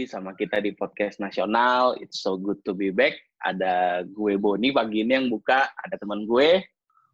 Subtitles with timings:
[0.00, 1.92] lagi sama kita di podcast nasional.
[2.00, 3.20] It's so good to be back.
[3.36, 6.64] Ada gue Boni pagi ini yang buka, ada teman gue,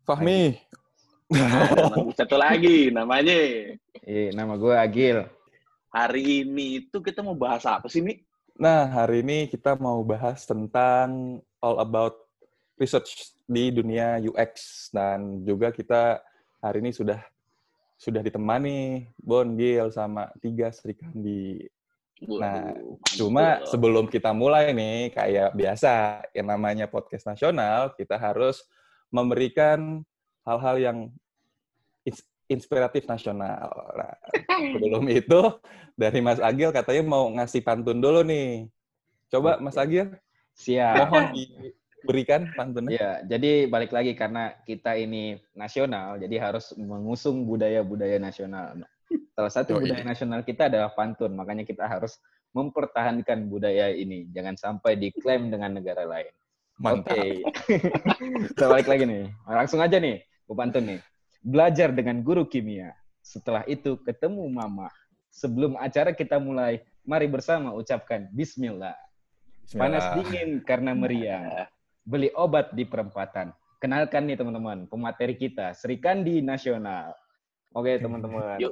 [0.06, 0.54] Fahmi.
[1.34, 3.74] ada teman satu lagi namanya.
[4.06, 5.26] Iya, nama gue Agil.
[5.90, 8.22] Hari ini itu kita mau bahas apa sih, Mi?
[8.54, 12.14] Nah, hari ini kita mau bahas tentang all about
[12.78, 16.22] research di dunia UX dan juga kita
[16.62, 17.18] hari ini sudah
[17.98, 21.66] sudah ditemani Bon Gil sama tiga Sri Kandi.
[22.24, 22.72] Nah,
[23.12, 28.64] Cuma sebelum kita mulai nih, kayak biasa, yang namanya podcast nasional, kita harus
[29.12, 30.00] memberikan
[30.48, 30.98] hal-hal yang
[32.08, 33.68] ins- inspiratif nasional.
[33.92, 34.16] Nah,
[34.72, 35.40] sebelum itu,
[35.92, 38.64] dari Mas Agil katanya mau ngasih pantun dulu nih.
[39.28, 40.16] Coba Mas Agil,
[40.56, 41.12] Siap.
[41.12, 42.96] mohon diberikan pantunnya.
[42.96, 48.80] Ya, jadi balik lagi karena kita ini nasional, jadi harus mengusung budaya-budaya nasional.
[49.36, 49.88] Salah satu Yoi.
[49.88, 52.18] budaya nasional kita adalah pantun, makanya kita harus
[52.56, 54.26] mempertahankan budaya ini.
[54.32, 56.32] Jangan sampai diklaim dengan negara lain.
[56.84, 57.40] Oke.
[58.52, 59.24] Kita balik lagi nih.
[59.48, 61.00] Langsung aja nih, gue pantun nih.
[61.40, 62.92] Belajar dengan guru kimia.
[63.24, 64.92] Setelah itu ketemu mama.
[65.32, 68.96] Sebelum acara kita mulai, mari bersama ucapkan Bismillah.
[69.72, 71.68] Panas dingin karena meriang.
[72.04, 73.50] Beli obat di perempatan.
[73.82, 77.12] Kenalkan nih teman-teman, pemateri kita, Sri Kandi Nasional.
[77.76, 78.56] Oke teman-teman.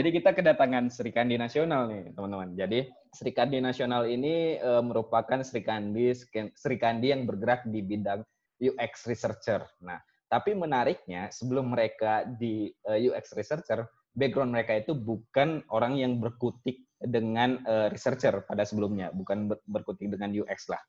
[0.00, 2.56] Jadi kita kedatangan Sri Kandi Nasional nih teman-teman.
[2.56, 6.16] Jadi Sri Kandi Nasional ini eh, merupakan Sri Kandi,
[6.56, 8.24] Sri Kandi yang bergerak di bidang
[8.60, 9.64] UX Researcher.
[9.84, 10.00] Nah,
[10.32, 13.84] tapi menariknya sebelum mereka di eh, UX Researcher,
[14.16, 20.12] background mereka itu bukan orang yang berkutik dengan eh, researcher pada sebelumnya, bukan ber- berkutik
[20.12, 20.80] dengan UX lah.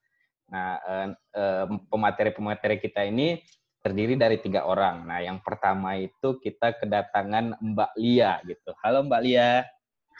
[0.51, 3.39] Nah, eh, eh, pemateri-pemateri kita ini
[3.79, 5.07] terdiri dari tiga orang.
[5.07, 8.75] Nah, yang pertama itu kita kedatangan Mbak Lia gitu.
[8.83, 9.63] Halo Mbak Lia.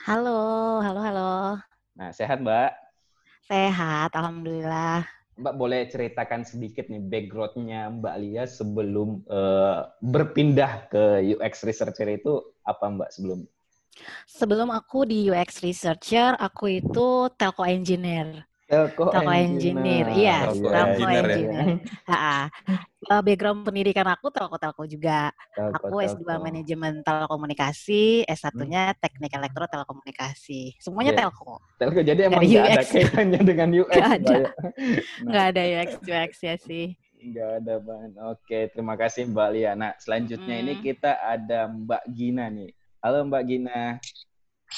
[0.08, 1.32] Halo, halo, halo.
[1.94, 2.72] Nah, sehat Mbak?
[3.44, 5.04] Sehat, alhamdulillah.
[5.36, 12.40] Mbak boleh ceritakan sedikit nih background-nya Mbak Lia sebelum eh, berpindah ke UX researcher itu
[12.64, 13.44] apa Mbak sebelum?
[14.24, 18.48] Sebelum aku di UX researcher, aku itu telco engineer.
[18.72, 21.36] Telco, Telco engineer, iya, Telco telco engineer ya.
[21.36, 21.66] engineer.
[22.08, 22.38] Ha-ha.
[23.04, 25.28] Eh, Background pendidikan aku telco-telco juga.
[25.52, 26.40] Telco, Aku S2 telco.
[26.40, 30.80] manajemen telekomunikasi, S1-nya teknik elektro telekomunikasi.
[30.80, 31.20] Semuanya Oke.
[31.20, 31.52] telco.
[31.76, 32.88] Telco jadi emang Dari nggak ada UX.
[32.88, 34.32] kaitannya dengan UX Nggak Mbak, ada.
[34.32, 34.48] ya?
[35.20, 36.86] Nggak ada UX UX ya sih.
[37.22, 38.10] Nggak ada Bang.
[38.26, 39.72] Oke, terima kasih Mbak Lia.
[39.76, 40.82] Nah, selanjutnya ini Hmm.
[40.82, 42.72] kita ada Mbak Gina nih.
[42.98, 44.00] Halo Mbak Gina.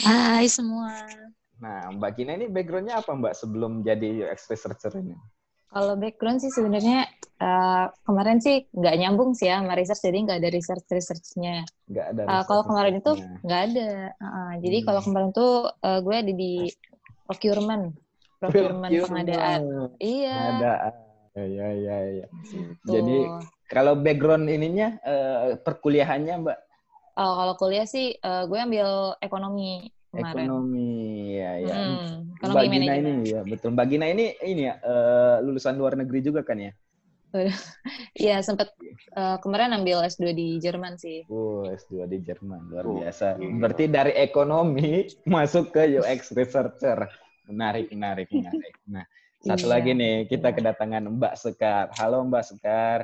[0.02, 0.98] Hai semua.
[1.62, 5.14] Nah, Mbak Gina ini background-nya apa Mbak sebelum jadi UX researcher ini?
[5.70, 7.06] Kalau background sih sebenarnya
[7.42, 11.56] eh, kemarin sih nggak nyambung sih ya sama research, jadi nggak ada research researchnya.
[11.90, 12.22] Nggak ada.
[12.30, 13.12] Eh, kalau kemarin itu
[13.42, 13.90] nggak ada.
[14.14, 14.86] Heeh, jadi Hmm.
[14.86, 16.52] kalau kemarin tuh eh, gue ada di
[17.26, 17.84] procurement,
[18.38, 19.60] procurement pengadaan.
[19.98, 20.34] Iya.
[20.34, 20.94] Pengadaan.
[21.34, 22.26] Ya, ya, ya, ya.
[22.46, 22.86] gitu.
[22.86, 23.18] Jadi
[23.66, 26.58] kalau background ininya eh, perkuliahannya Mbak
[27.14, 30.50] Oh, kalau kuliah sih eh, gue ambil ekonomi kemarin.
[30.50, 30.80] ekonomi
[31.40, 31.74] ya ya.
[31.82, 33.68] Hmm, Mbak Gina ini ya betul.
[33.74, 36.72] Mbak Gina ini ini ya eh, lulusan luar negeri juga kan ya?
[38.22, 38.68] Iya, sempat
[39.18, 41.26] eh, kemarin ambil S2 di Jerman sih.
[41.28, 43.40] Oh, S2 di Jerman luar Oh, biasa.
[43.40, 43.48] iya.
[43.60, 46.98] Berarti dari ekonomi masuk ke UX researcher.
[47.48, 48.74] Menarik, menarik, menarik.
[48.88, 49.04] Nah,
[49.40, 49.72] satu Iya.
[49.72, 51.84] lagi nih kita kedatangan Mbak Sekar.
[51.96, 53.00] Halo Mbak Sekar.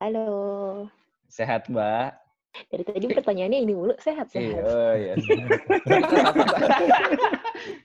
[0.00, 0.88] Halo.
[1.30, 2.25] Sehat Mbak?
[2.66, 4.62] Dari tadi pertanyaannya ini mulu sehat Iya, sehat.
[4.64, 5.14] oh iya.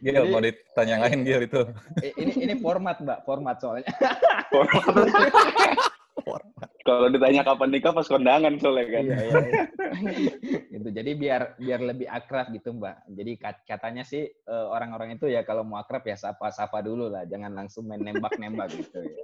[0.04, 1.62] Gil, Jadi- mau ditanya yang lain Gil itu.
[2.02, 3.88] Ini ini format Mbak, format soalnya.
[6.82, 9.03] Kalau ditanya kapan nikah pas kondangan soalnya kan.
[9.06, 10.34] Iya, iya, iya.
[10.73, 10.90] gitu.
[10.91, 12.96] Jadi biar biar lebih akrab gitu, Mbak.
[13.14, 17.23] Jadi kat- katanya sih eh, orang-orang itu ya kalau mau akrab ya sapa-sapa dulu lah,
[17.29, 19.23] jangan langsung main nembak-nembak gitu ya.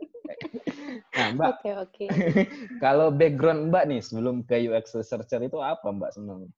[1.18, 2.08] Nah, Mbak, Oke oke.
[2.84, 6.52] kalau background Mbak nih sebelum ke UX researcher itu apa, Mbak sebenarnya?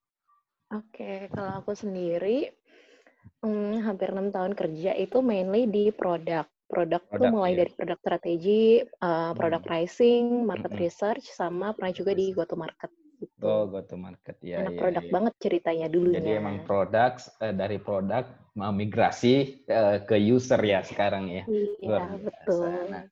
[0.70, 2.54] Oke, kalau aku sendiri
[3.42, 6.46] hmm, hampir enam tahun kerja itu mainly di produk.
[6.70, 7.66] Produk tuh Produk, mulai iya.
[7.66, 9.66] dari produk strategi, uh, produk Hmm.
[9.66, 10.84] pricing, market Mm-mm.
[10.86, 12.94] research, sama pernah juga di go to market.
[13.18, 13.42] Gitu.
[13.42, 14.62] Oh, go to market ya.
[14.62, 15.14] Anak ya, produk ya.
[15.16, 16.20] banget ceritanya dulunya.
[16.22, 17.12] Jadi emang produk
[17.42, 18.24] eh, dari produk
[18.60, 21.44] mau migrasi eh, ke user ya sekarang ya.
[21.82, 22.26] Iya biasa.
[22.28, 22.72] betul.
[22.94, 23.04] Nah,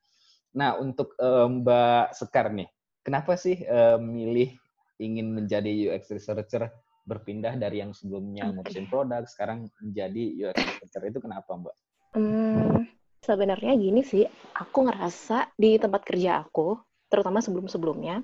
[0.58, 2.66] nah untuk eh, Mbak Sekar nih,
[3.06, 4.50] kenapa sih eh, milih
[4.98, 6.66] ingin menjadi UX researcher
[7.06, 8.66] berpindah dari yang sebelumnya Oke.
[8.66, 11.76] ngurusin produk sekarang menjadi UX researcher itu kenapa Mbak?
[12.18, 12.88] Hmm,
[13.18, 14.22] Sebenarnya gini sih,
[14.54, 16.78] aku ngerasa di tempat kerja aku,
[17.10, 18.22] terutama sebelum-sebelumnya,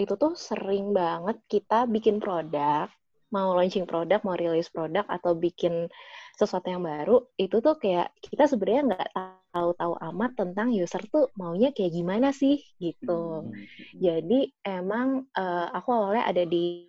[0.00, 2.88] itu tuh sering banget kita bikin produk,
[3.28, 5.92] mau launching produk, mau rilis produk, atau bikin
[6.40, 9.08] sesuatu yang baru, itu tuh kayak kita sebenarnya nggak
[9.52, 13.44] tahu-tahu amat tentang user tuh maunya kayak gimana sih gitu.
[13.44, 13.52] Hmm.
[14.00, 16.88] Jadi emang eh, aku awalnya ada di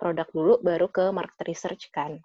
[0.00, 2.18] produk dulu, baru ke market research kan.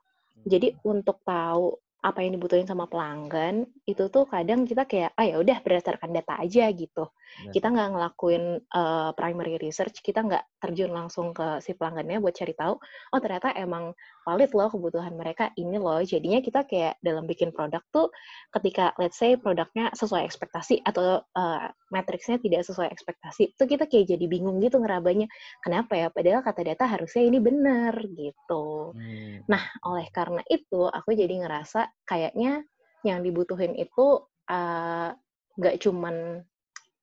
[0.48, 1.76] Jadi untuk tahu
[2.06, 6.42] apa yang dibutuhin sama pelanggan itu tuh kadang kita kayak ah ya udah berdasarkan data
[6.42, 7.14] aja gitu.
[7.54, 8.44] Kita nggak ngelakuin
[8.74, 13.54] uh, primary research kita nggak terjun langsung ke si pelanggannya buat cari tahu oh ternyata
[13.54, 13.94] emang
[14.26, 16.02] valid loh kebutuhan mereka ini loh.
[16.02, 18.10] Jadinya kita kayak dalam bikin produk tuh
[18.58, 24.18] ketika let's say produknya sesuai ekspektasi atau uh, matriksnya tidak sesuai ekspektasi itu kita kayak
[24.18, 25.30] jadi bingung gitu ngerabanya
[25.62, 26.08] kenapa ya?
[26.10, 28.96] Padahal kata data harusnya ini benar gitu.
[28.98, 29.46] Hmm.
[29.46, 32.66] Nah, oleh karena itu, aku jadi ngerasa kayaknya
[33.06, 35.10] yang dibutuhin itu eh,
[35.56, 36.42] nggak cuman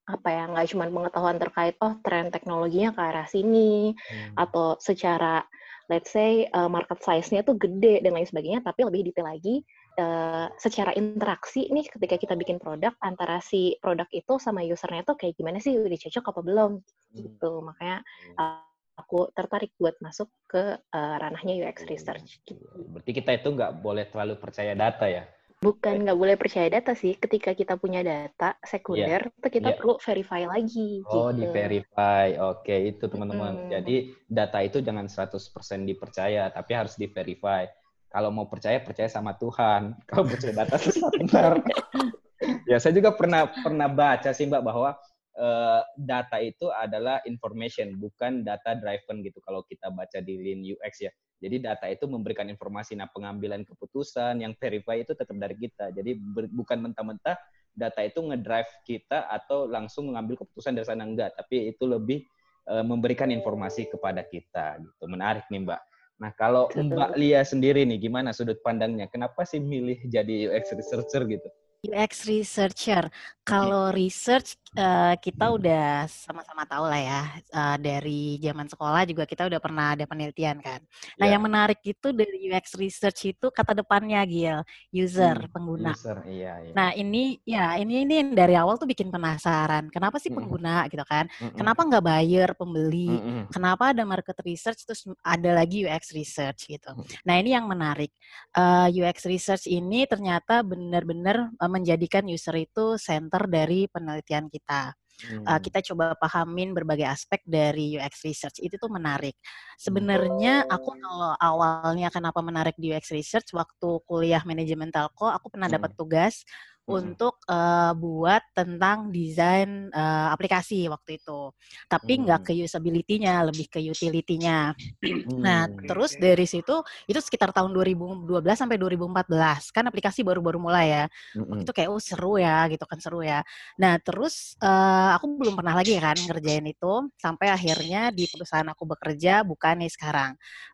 [0.02, 4.34] apa ya, nggak cuman pengetahuan terkait oh tren teknologinya ke arah sini Hmm.
[4.34, 5.46] atau secara
[5.86, 9.62] let's say eh, market size-nya tuh gede dan lain sebagainya, tapi lebih detail lagi
[9.98, 15.14] eh, secara interaksi nih ketika kita bikin produk antara si produk itu sama usernya tuh
[15.14, 16.72] kayak gimana sih udah cocok apa belum
[17.14, 17.50] gitu.
[17.62, 17.98] Makanya
[18.42, 18.62] eh,
[18.98, 22.66] aku tertarik buat masuk ke eh, ranahnya UX research gitu.
[22.90, 25.24] Berarti kita itu nggak boleh terlalu percaya data ya?
[25.62, 29.78] Bukan nggak boleh percaya data sih, ketika kita punya data sekunder, tuh kita Iya.
[29.78, 31.06] perlu verify lagi.
[31.06, 31.38] Oh, gitu.
[31.38, 32.34] di verify.
[32.50, 33.54] Oke, itu teman-teman.
[33.54, 33.70] Mm-mm.
[33.70, 37.62] Jadi data itu jangan 100% dipercaya, tapi harus di verify.
[38.10, 39.94] Kalau mau percaya, percaya sama Tuhan.
[40.02, 40.76] Kalau percaya data
[41.22, 41.62] benar.
[42.70, 44.98] ya, saya juga pernah pernah baca sih Mbak bahwa
[45.36, 49.38] eh, data itu adalah information, bukan data driven gitu.
[49.40, 51.12] Kalau kita baca di Lean UX ya.
[51.42, 52.94] Jadi data itu memberikan informasi.
[52.94, 55.90] Nah, pengambilan keputusan yang verify itu tetap dari kita.
[55.90, 57.34] Jadi ber- bukan mentah-mentah
[57.72, 62.22] data itu ngedrive kita atau langsung mengambil keputusan dari sana enggak, tapi itu lebih
[62.70, 65.04] eh, memberikan informasi kepada kita gitu.
[65.10, 65.80] Menarik nih, Mbak.
[66.22, 66.70] Nah, kalau.
[66.70, 69.10] Mbak Lia sendiri nih gimana sudut pandangnya?
[69.10, 71.48] Kenapa sih milih jadi UX researcher gitu?
[71.82, 73.10] UX researcher.
[73.42, 77.20] Kalau research eh, kita udah sama-sama tahu lah ya
[77.50, 80.78] eh, dari zaman sekolah juga kita udah pernah ada penelitian kan.
[81.18, 81.34] Nah Ya.
[81.34, 84.62] yang menarik itu dari UX research itu kata depannya Gil,
[84.94, 85.90] user Hmm, pengguna.
[85.90, 86.70] User, iya, iya.
[86.70, 89.90] Nah ini ya ini ini dari awal tuh bikin penasaran.
[89.90, 90.38] Kenapa sih Mm-mm.
[90.38, 91.26] pengguna gitu kan?
[91.42, 91.58] Mm-mm.
[91.58, 93.18] Kenapa nggak buyer pembeli?
[93.18, 93.50] Mm-mm.
[93.50, 96.94] Kenapa ada market research terus ada lagi UX research gitu.
[96.94, 97.02] Hmm.
[97.26, 98.14] Nah ini yang menarik.
[98.54, 104.92] Eh, UX research ini ternyata benar-benar menjadikan user itu center dari penelitian kita.
[105.22, 105.60] Eh, Hmm.
[105.62, 108.58] kita coba pahamin berbagai aspek dari UX research.
[108.58, 109.38] Itu tuh menarik.
[109.78, 115.70] Sebenarnya aku kalau awalnya kenapa menarik di UX research waktu kuliah manajemen telco, aku pernah
[115.70, 115.98] dapat Mm.
[116.00, 116.42] tugas
[116.88, 121.54] Untuk eh, buat tentang desain eh, aplikasi waktu itu.
[121.86, 122.46] Tapi nggak Mm.
[122.46, 124.74] ke usability-nya, lebih ke utility-nya.
[125.42, 125.82] Nah, Hmm.
[125.88, 131.04] terus dari situ itu sekitar tahun 2012 sampai 2014 kan aplikasi baru-baru mulai ya.
[131.34, 131.48] Mm-mm.
[131.50, 133.42] Waktu itu kayak oh seru ya gitu kan seru ya.
[133.78, 138.84] Nah, terus eh, aku belum pernah lagi kan ngerjain itu sampai akhirnya di perusahaan aku
[138.86, 140.30] bekerja bukan nih sekarang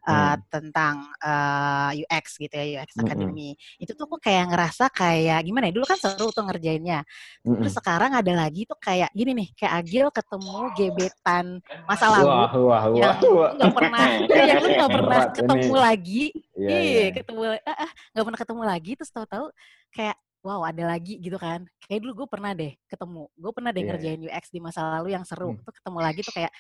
[0.09, 0.43] eh, Hmm.
[0.53, 2.91] tentang eh, UX gitu ya, UX.
[3.01, 3.55] Academy.
[3.81, 5.75] Itu tuh aku kayak ngerasa kayak gimana ya?
[5.77, 7.03] Dulu kan seru tuh ngerjainnya.
[7.43, 7.61] Mm-mm.
[7.61, 11.47] Terus sekarang ada lagi tuh kayak gini nih, kayak Agil ketemu gebetan
[11.85, 13.51] masa lalu Wah, wah, yang wah, wah.
[13.53, 14.05] nggak pernah
[14.49, 15.79] yang lu nggak pernah ketemu ini.
[15.79, 16.23] lagi
[16.55, 17.07] Iya, iya iya.
[17.13, 19.47] ketemu ah, ah, nggak pernah ketemu lagi terus tahu-tahu
[19.91, 23.83] kayak wow ada lagi gitu kan kayak dulu gue pernah deh ketemu gue pernah deh
[23.83, 25.61] Iya, ngerjain UX di masa lalu yang seru Hmm.
[25.61, 26.53] tuh ketemu lagi tuh kayak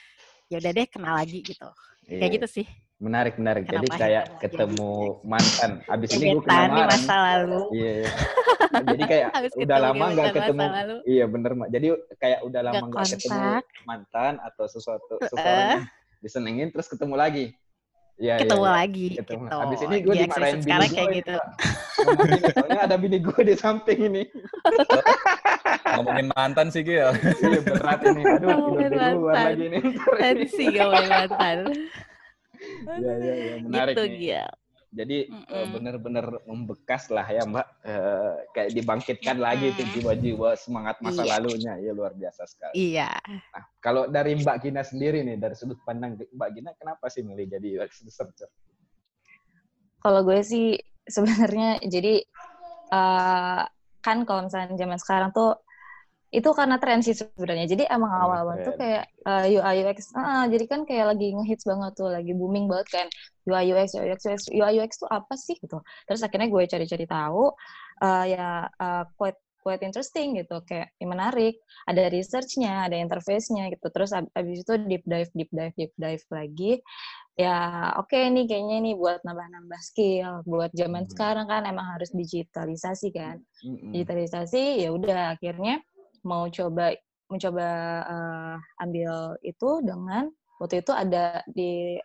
[0.49, 1.69] ya udah deh kenal lagi gitu
[2.05, 2.35] kayak Iya.
[2.41, 2.67] gitu sih
[2.99, 3.63] Menarik, menarik.
[3.71, 4.91] Jadi Kenapa kayak akhirnya ketemu
[5.23, 5.71] mantan.
[5.87, 8.11] Abis ini gue gebetan kena di masa lalu Iya, iya.
[8.69, 9.29] Jadi kayak
[9.63, 10.63] udah lama nggak ketemu.
[10.67, 10.97] lalu.
[11.07, 11.69] Iya bener mak.
[11.71, 11.87] Jadi
[12.19, 13.51] kayak udah lama Nggak ketemu
[13.87, 15.47] mantan atau sesuatu seseorang
[15.79, 15.87] yang
[16.19, 17.47] disenengin terus ketemu lagi.
[18.19, 18.75] Iya, iya, ketemu iya.
[18.83, 19.45] lagi Ketemu.
[19.47, 21.35] gitu Abis ini gue UX dimarahin bini sekarang gue kayak gitu
[22.51, 24.23] soalnya ada bini gue di samping ini.
[25.95, 27.15] Ngomongin mantan sih, Gil.
[27.15, 28.23] Iya berat ini.
[28.27, 29.47] Aduh, tidur Ngomongin di luar mantan.
[29.47, 29.79] lagi ini.
[30.19, 31.59] tensi gak boleh mantan
[33.01, 33.55] Iya, iya, iya.
[33.61, 34.19] Menarik gitu nih.
[34.19, 34.49] Gil
[34.89, 35.69] Jadi eh, Mm-mm.
[35.69, 37.67] bener-bener membekas lah ya Mbak.
[37.85, 41.33] Eh, kayak dibangkitkan lagi tuh jiwa-jiwa semangat masa Iya.
[41.37, 41.73] lalunya.
[41.77, 42.73] Ya luar biasa sekali.
[42.73, 47.21] iya Nah, kalau dari Mbak Gina sendiri nih, dari sudut pandang Mbak Gina, kenapa sih
[47.21, 48.49] milih jadi UX researcher?
[50.01, 50.73] Kalau gue sih
[51.15, 52.25] sebenarnya jadi
[52.89, 53.63] eh,
[54.01, 55.53] kan kalau misalnya zaman sekarang tuh
[56.29, 57.67] itu karena tren sih sebenarnya.
[57.73, 61.93] Jadi emang awal-awal tuh kayak eh, UI UX, ah, jadi kan kayak lagi ngehits banget
[61.99, 63.07] tuh, lagi booming banget kan
[63.49, 65.81] UI UX, UI UX, UI UX tuh apa sih gitu.
[66.07, 67.45] Terus akhirnya gue cari-cari tahu,
[68.05, 71.59] eh, ya eh, quite quite interesting gitu, kayak yang menarik.
[71.91, 73.87] Ada research-nya, ada interface-nya gitu.
[73.93, 76.73] Terus ab- abis itu deep dive, deep dive, deep dive lagi.
[77.39, 77.55] Ya
[78.01, 80.43] oke nih kayaknya nih buat nambah-nambah skill.
[80.51, 81.13] Buat zaman Hmm.
[81.13, 83.39] sekarang kan emang harus digitalisasi kan.
[83.65, 83.95] Mm-mm.
[83.95, 85.79] Digitalisasi ya udah akhirnya
[86.25, 86.95] mau coba
[87.29, 87.69] mencoba
[88.09, 92.01] eh, ambil itu dengan waktu itu ada di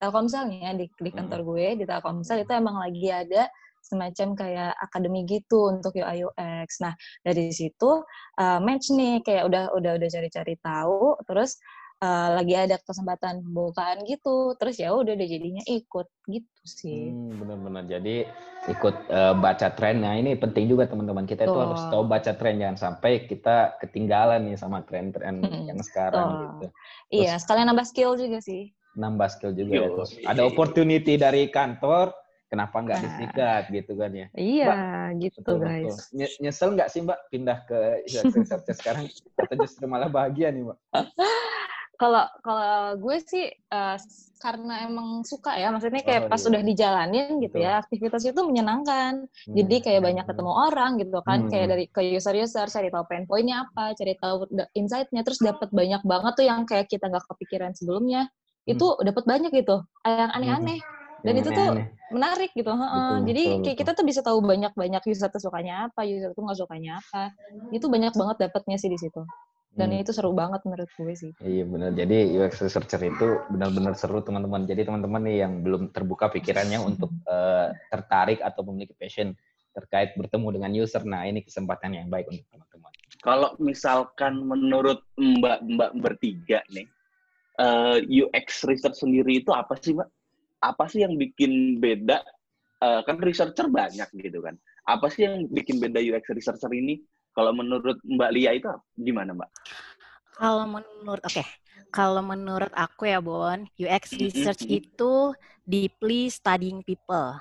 [0.00, 3.48] Telkomselnya di, di kantor gue di Telkomsel itu emang lagi ada
[3.84, 6.80] semacam kayak akademi gitu untuk UI UX.
[6.80, 8.00] Nah dari situ
[8.40, 11.60] uh, match nih kayak udah udah udah cari-cari tahu, terus
[12.04, 17.08] uh, lagi ada kesempatan pembukaan gitu, terus ya udah udah jadinya ikut gitu sih.
[17.08, 17.84] Hmm, benar-benar.
[17.88, 18.28] Jadi
[18.64, 20.00] ikut eh, baca tren.
[20.00, 24.48] Nah ini penting juga teman-teman kita itu harus tahu baca tren jangan sampai kita ketinggalan
[24.48, 25.68] nih sama tren-tren Mm-mm.
[25.68, 26.44] yang sekarang Betul.
[26.44, 26.66] gitu.
[27.12, 28.72] Iya, sekalian nambah skill juga sih.
[28.96, 29.88] Nambah skill juga ya.
[29.88, 30.26] Yo, Terus iya.
[30.32, 32.14] ada opportunity dari kantor,
[32.48, 33.04] kenapa nggak Nah.
[33.04, 34.26] disikat gitu kan ya?
[34.32, 34.74] Iya,
[35.18, 35.82] gitu Betul, guys.
[35.84, 35.96] betul.
[36.16, 39.04] Nye- Nyesel nggak sih Mbak pindah ke UX Researcher sekarang?
[39.44, 40.78] Atau justru malah bahagia nih Mbak?
[41.94, 43.96] Kalau kalau gue sih eh,
[44.42, 46.48] karena emang suka ya, maksudnya kayak Oh, pas iya.
[46.50, 47.64] udah dijalanin gitu Betul.
[47.64, 49.12] ya, aktivitas itu menyenangkan.
[49.46, 49.84] Jadi Hmm.
[49.86, 51.50] kayak banyak ketemu orang gitu kan, Hmm.
[51.52, 54.36] kayak dari ke user-user cari tahu pain point-nya apa, cari tahu
[54.76, 58.28] insight-nya, terus dapat banyak banget tuh yang kayak kita nggak kepikiran sebelumnya.
[58.66, 60.78] Itu dapat banyak gitu, yang aneh-aneh.
[61.24, 61.66] Dan Yang itu tuh
[62.12, 62.68] menarik gitu.
[62.74, 62.90] heeh.
[63.00, 63.80] Betul, Jadi betul, kayak betul.
[63.80, 67.32] kita tuh bisa tahu banyak-banyak user tuh sukanya apa, user tuh nggak sukanya apa.
[67.72, 69.22] Itu banyak banget dapatnya sih di situ.
[69.74, 70.02] Dan Hmm.
[70.06, 71.32] itu seru banget menurut gue sih.
[71.42, 71.90] Iya benar.
[71.98, 74.70] Jadi UX researcher itu benar-benar seru teman-teman.
[74.70, 79.34] Jadi teman-teman nih yang belum terbuka pikirannya untuk eh, tertarik atau memiliki passion
[79.74, 81.02] terkait bertemu dengan user.
[81.02, 82.92] Nah ini kesempatan yang baik untuk teman-teman.
[83.18, 86.86] Kalau misalkan menurut mbak-mbak bertiga nih,
[87.58, 90.06] eh, UX research sendiri itu apa sih, mbak?
[90.62, 92.22] Apa sih yang bikin beda?
[92.78, 94.54] Eh, kan researcher banyak gitu kan.
[94.86, 97.02] Apa sih yang bikin beda UX researcher ini?
[97.36, 99.50] Kalau menurut Mbak Lia itu gimana, Mbak?
[100.34, 101.44] Kalau menurut oke,
[101.94, 104.78] kalau menurut aku ya Bon, UX research mm-mm.
[104.82, 105.12] itu
[105.62, 107.38] deeply studying people.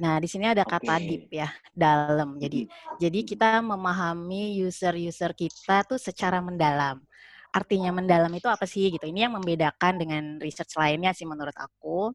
[0.00, 1.04] Nah, di sini ada kata Oke.
[1.04, 2.40] deep ya, dalam.
[2.40, 2.64] Jadi
[2.96, 6.98] jadi kita memahami user-user kita tuh secara mendalam.
[7.52, 9.04] Artinya mendalam itu apa sih gitu.
[9.04, 12.08] Ini yang membedakan dengan research lainnya sih menurut aku.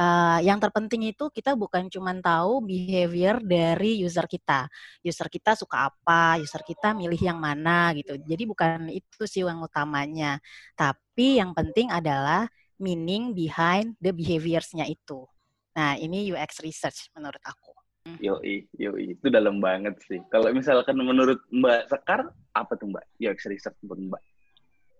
[0.00, 4.64] Eh, yang terpenting itu kita bukan cuma tahu behavior dari user kita.
[5.04, 8.16] User kita suka apa, user kita milih yang mana gitu.
[8.16, 10.40] Jadi bukan itu sih yang utamanya.
[10.72, 12.48] Tapi yang penting adalah
[12.80, 15.28] meaning behind the behaviors-nya itu.
[15.76, 17.76] Nah, ini UX research menurut aku.
[18.16, 19.12] Yoi, yoi.
[19.12, 20.24] Itu dalam banget sih.
[20.32, 23.04] Kalau misalkan menurut Mbak Sekar, apa tuh Mbak?
[23.20, 24.22] UX research buat Mbak?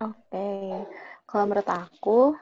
[0.02, 0.46] Oke,
[1.28, 2.34] kalau menurut aku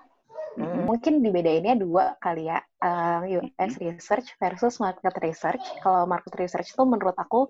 [0.58, 0.88] Mm-mm.
[0.88, 5.64] mungkin dibedainnya dua kali ya, eh, UX research versus market research.
[5.84, 7.48] Kalau market research itu menurut aku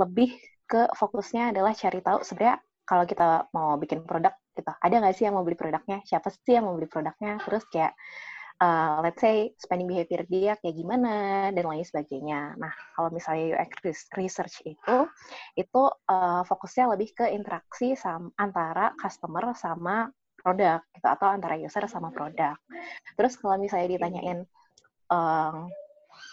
[0.00, 0.34] lebih
[0.70, 2.58] ke fokusnya adalah cari tahu sebenarnya
[2.88, 5.98] kalau kita mau bikin produk gitu, ada nggak sih yang mau beli produknya?
[6.08, 7.40] Siapa sih yang mau beli produknya?
[7.46, 7.92] Terus kayak
[8.62, 11.14] eh, let's say spending behavior dia kayak gimana
[11.54, 12.54] dan lain sebagainya.
[12.58, 14.96] Nah, kalau misalnya UX res- research itu
[15.58, 20.08] itu eh, fokusnya lebih ke interaksi sam- antara customer sama
[20.44, 22.56] produk gitu atau antara user sama produk.
[23.16, 24.44] Terus kalau misalnya ditanyain
[25.12, 25.56] em,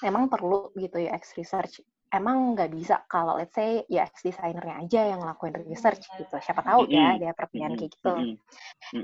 [0.03, 5.19] emang perlu gitu UX research emang nggak bisa kalau let's say UX designernya aja yang
[5.23, 6.35] ngelakuin research gitu.
[6.43, 8.13] Siapa tahu ya ada pertanyaan kayak gitu.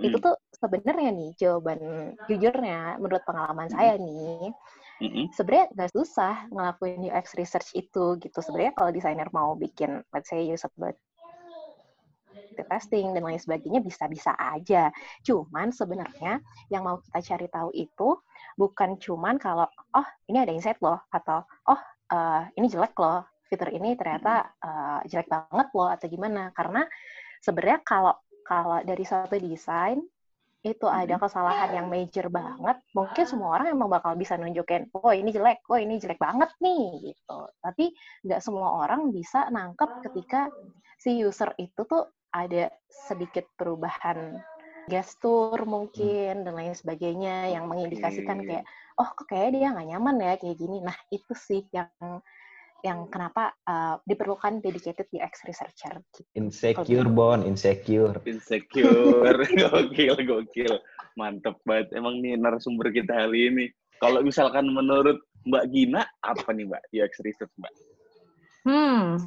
[0.04, 1.80] Itu tuh sebenarnya nih jawaban
[2.28, 4.52] jujurnya menurut pengalaman saya nih
[5.32, 8.40] sebenarnya nggak susah ngelakuin UX research itu gitu.
[8.44, 11.00] Sebenarnya kalau desainer mau bikin let's say usability
[12.58, 14.90] testing dan lain sebagainya bisa-bisa aja.
[15.22, 16.42] Cuman sebenarnya
[16.74, 18.18] yang mau kita cari tahu itu
[18.58, 23.72] bukan cuman kalau oh ini ada insight loh atau oh eh, ini jelek loh fitur
[23.72, 26.52] ini ternyata eh, jelek banget loh atau gimana?
[26.52, 26.84] Karena
[27.40, 28.16] sebenarnya kalau
[28.48, 30.00] kalau dari satu desain
[30.66, 35.32] itu ada kesalahan yang major banget, mungkin semua orang emang bakal bisa nunjukin, oh ini
[35.32, 37.40] jelek, oh ini jelek banget nih, gitu.
[37.64, 37.94] Tapi
[38.28, 40.52] nggak semua orang bisa nangkep ketika
[41.00, 44.42] si user itu tuh ada sedikit perubahan
[44.88, 48.66] gestur mungkin dan lain sebagainya yang mengindikasikan kayak,
[48.98, 50.82] oh kok kayak dia nggak nyaman ya kayak gini.
[50.82, 51.90] Nah itu sih yang
[52.86, 55.98] yang kenapa uh, diperlukan dedicated UX researcher.
[56.14, 56.22] Gitu.
[56.38, 57.42] Insecure, Bon.
[57.42, 58.22] Insecure.
[58.26, 59.38] Insecure.
[59.62, 60.74] gokil, gokil.
[61.18, 61.90] Mantep banget.
[61.98, 63.66] Emang nih narasumber kita hari ini.
[63.98, 65.18] Kalau misalkan menurut
[65.50, 67.74] Mbak Gina, apa nih Mbak UX research Mbak?
[68.68, 69.18] Hmm,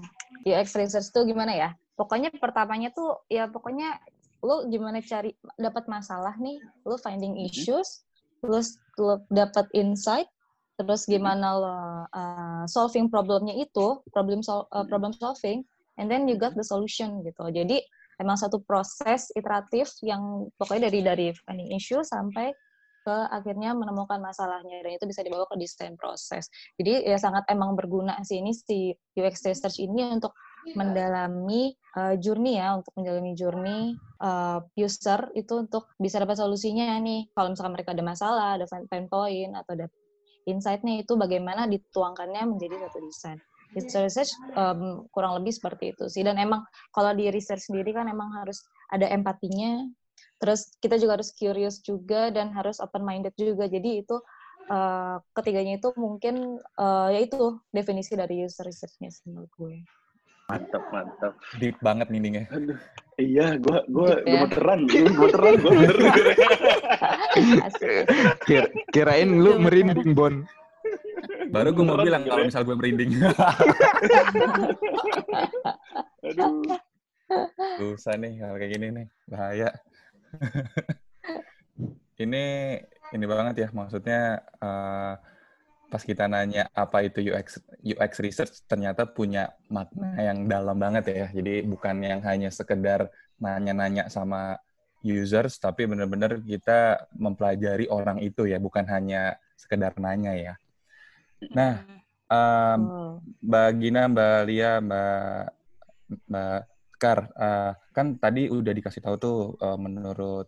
[0.47, 1.71] UX research tuh gimana ya?
[1.99, 3.99] Pokoknya pertamanya tuh ya pokoknya
[4.41, 8.05] lu gimana cari dapat masalah nih, lu finding issues,
[8.41, 10.28] terus lu dapat insight,
[10.76, 11.76] terus gimana lo
[12.12, 15.64] uh, solving problemnya itu, problem sol uh, problem solving,
[15.97, 17.49] and then you got the solution gitu.
[17.49, 17.80] Jadi
[18.21, 22.52] emang satu proses iteratif yang pokoknya dari dari finding issue sampai
[23.00, 26.52] ke akhirnya menemukan masalahnya dan itu bisa dibawa ke desain proses.
[26.76, 30.37] Jadi ya sangat emang berguna sih ini si UX research ini untuk
[30.76, 33.81] mendalami uh, journey ya untuk mendalami journey
[34.23, 37.31] uh, user itu untuk bisa dapat solusinya nih.
[37.33, 39.87] Kalau misalkan mereka ada masalah ada pain point atau ada
[40.49, 43.38] insight-nya itu bagaimana dituangkannya menjadi satu desain.
[43.71, 46.26] User research um, kurang lebih seperti itu sih.
[46.26, 49.87] Dan emang kalau di research sendiri kan emang harus ada empatinya.
[50.40, 53.71] Terus kita juga harus curious juga dan harus open minded juga.
[53.71, 54.19] Jadi itu
[54.71, 59.76] uh, ketiganya itu mungkin uh, ya itu definisi dari user research-nya menurut gue
[60.50, 62.78] mantap mantap deep banget nih Aduh,
[63.16, 64.35] iya gue gue Deep ya.
[64.35, 65.75] gemeteran gue gemeteran gue
[68.42, 70.42] Kira, kirain lu merinding, Bon.
[71.50, 73.11] baru gue mau bilang kalau misal gue merinding.
[76.26, 76.62] Aduh.
[77.78, 79.69] Susah nih kalau kayak gini nih bahaya.
[82.21, 82.45] Ini
[83.14, 85.14] ini banget ya maksudnya eh,
[85.90, 91.26] pas kita nanya apa itu UX UX research ternyata punya makna yang dalam banget ya
[91.35, 93.11] jadi bukan yang hanya sekedar
[93.42, 94.56] nanya-nanya sama
[95.02, 100.54] users tapi benar-benar kita mempelajari orang itu ya bukan hanya sekedar nanya ya
[101.50, 101.82] nah
[102.30, 102.80] em,
[103.11, 103.18] Hmm.
[103.42, 105.42] Mbak Gina, Mbak Lia, Mbak
[106.30, 106.61] Mbak
[107.00, 110.47] Kar, eh, kan tadi udah dikasih tahu tuh eh, menurut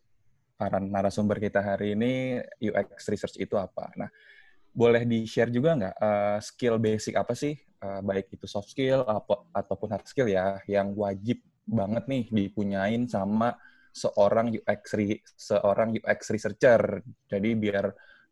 [0.55, 3.91] para narasumber kita hari ini UX research itu apa.
[3.99, 4.07] Nah,
[4.73, 9.45] boleh di-share juga nggak eh, skill basic apa sih, eh, baik itu soft skill apa,
[9.53, 13.55] ataupun hard skill ya, yang wajib banget nih dipunyain sama
[13.93, 17.05] seorang UX re- seorang UX researcher.
[17.29, 17.85] Jadi biar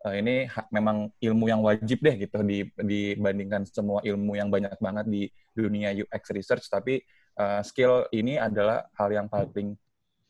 [0.08, 4.74] eh, ini ha- memang ilmu yang wajib deh gitu di, dibandingkan semua ilmu yang banyak
[4.80, 5.22] banget di
[5.52, 6.64] dunia UX research.
[6.72, 7.00] Tapi
[7.36, 9.76] eh, skill ini adalah hal yang paling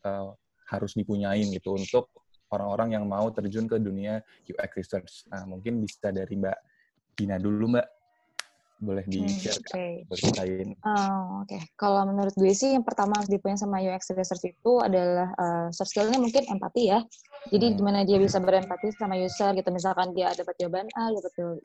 [0.05, 0.27] eh,
[0.71, 2.07] harus dipunyain gitu untuk
[2.51, 5.11] orang-orang yang mau terjun ke dunia UX research.
[5.31, 6.59] Nah, mungkin bisa dari Mbak
[7.15, 7.87] Gina dulu, Mbak.
[8.81, 9.77] Boleh di-share, Kak.
[9.77, 10.17] Oke.
[10.17, 10.73] ceritain.
[10.81, 15.29] Oh, Oke, kalau menurut gue sih yang pertama harus dipunya sama UX research itu adalah
[15.37, 16.99] uh, soft skill-nya mungkin empati ya.
[17.53, 17.77] Jadi Hmm.
[17.77, 19.69] gimana dia bisa berempati sama user gitu.
[19.69, 21.13] Misalkan dia dapat jawaban A,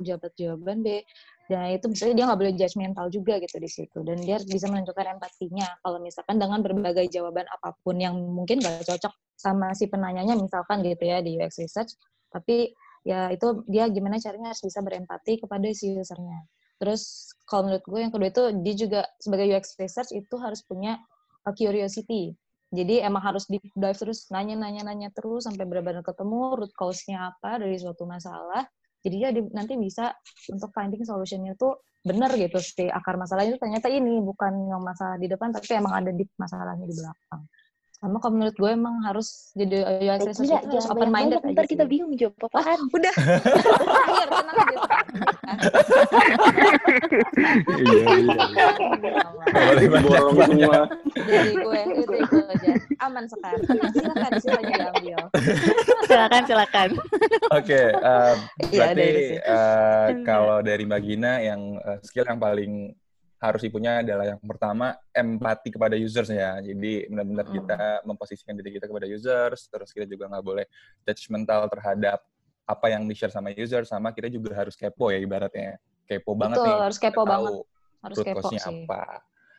[0.01, 1.01] dapat jawaban B,
[1.47, 3.99] dan itu misalnya dia nggak boleh judgmental juga gitu di situ.
[4.03, 8.83] Dan dia bisa menunjukkan empatinya kalau misalkan dengan berbagai jawaban apa pun yang mungkin nggak
[8.83, 11.95] cocok sama si penanyanya misalkan gitu ya di UX research.
[12.35, 12.75] Tapi
[13.07, 16.43] ya itu dia gimana caranya harus bisa berempati kepada si usernya.
[16.83, 20.99] Terus kalau menurut gue yang kedua itu dia juga sebagai UX research itu harus punya
[21.47, 22.35] uh, curiosity.
[22.75, 27.79] Jadi emang harus deep dive terus nanya-nanya-nanya terus sampai benar-benar ketemu root cause-nya apa dari
[27.79, 28.67] suatu masalah.
[29.07, 30.11] Jadi dia di- nanti bisa
[30.51, 35.15] untuk finding solution-nya tuh benar gitu sih akar masalahnya itu ternyata ini bukan yang masalah
[35.19, 37.43] di depan tapi emang ada deep masalahnya di belakang.
[38.07, 41.59] Sama kalau menurut gue emang harus jadi UX Eh, research itu harus open minded banyak-banyak,
[41.59, 42.79] ntar aja kita bingung jawab apaan.
[42.95, 43.15] Udah.
[43.83, 44.79] Terakhir, tenang aja.
[47.67, 48.39] Iya, iya.
[50.47, 50.87] Semua
[51.19, 52.73] Jadi gue itu itu aja.
[53.03, 53.63] Aman sekarang.
[53.91, 55.19] Silakan diambil.
[56.07, 56.89] silakan silakan.
[57.59, 58.35] Oke, eh,
[58.71, 62.95] Iya, berarti eh, kalau dari Mbak Gina yang eh, skill yang paling
[63.37, 66.57] harus dipunya adalah yang pertama empati kepada users ya.
[66.65, 67.55] Jadi benar-benar Mm.
[67.61, 70.65] kita memposisikan diri kita kepada users, terus kita juga nggak boleh
[71.05, 72.25] judgmental terhadap
[72.67, 75.79] apa yang di-share sama user, sama kita juga harus kepo ya ibaratnya.
[76.09, 76.79] Kepo banget Betul, nih.
[76.83, 77.53] harus kepo tahu banget.
[78.03, 78.59] Harus root kepo sih.
[78.63, 79.05] apa.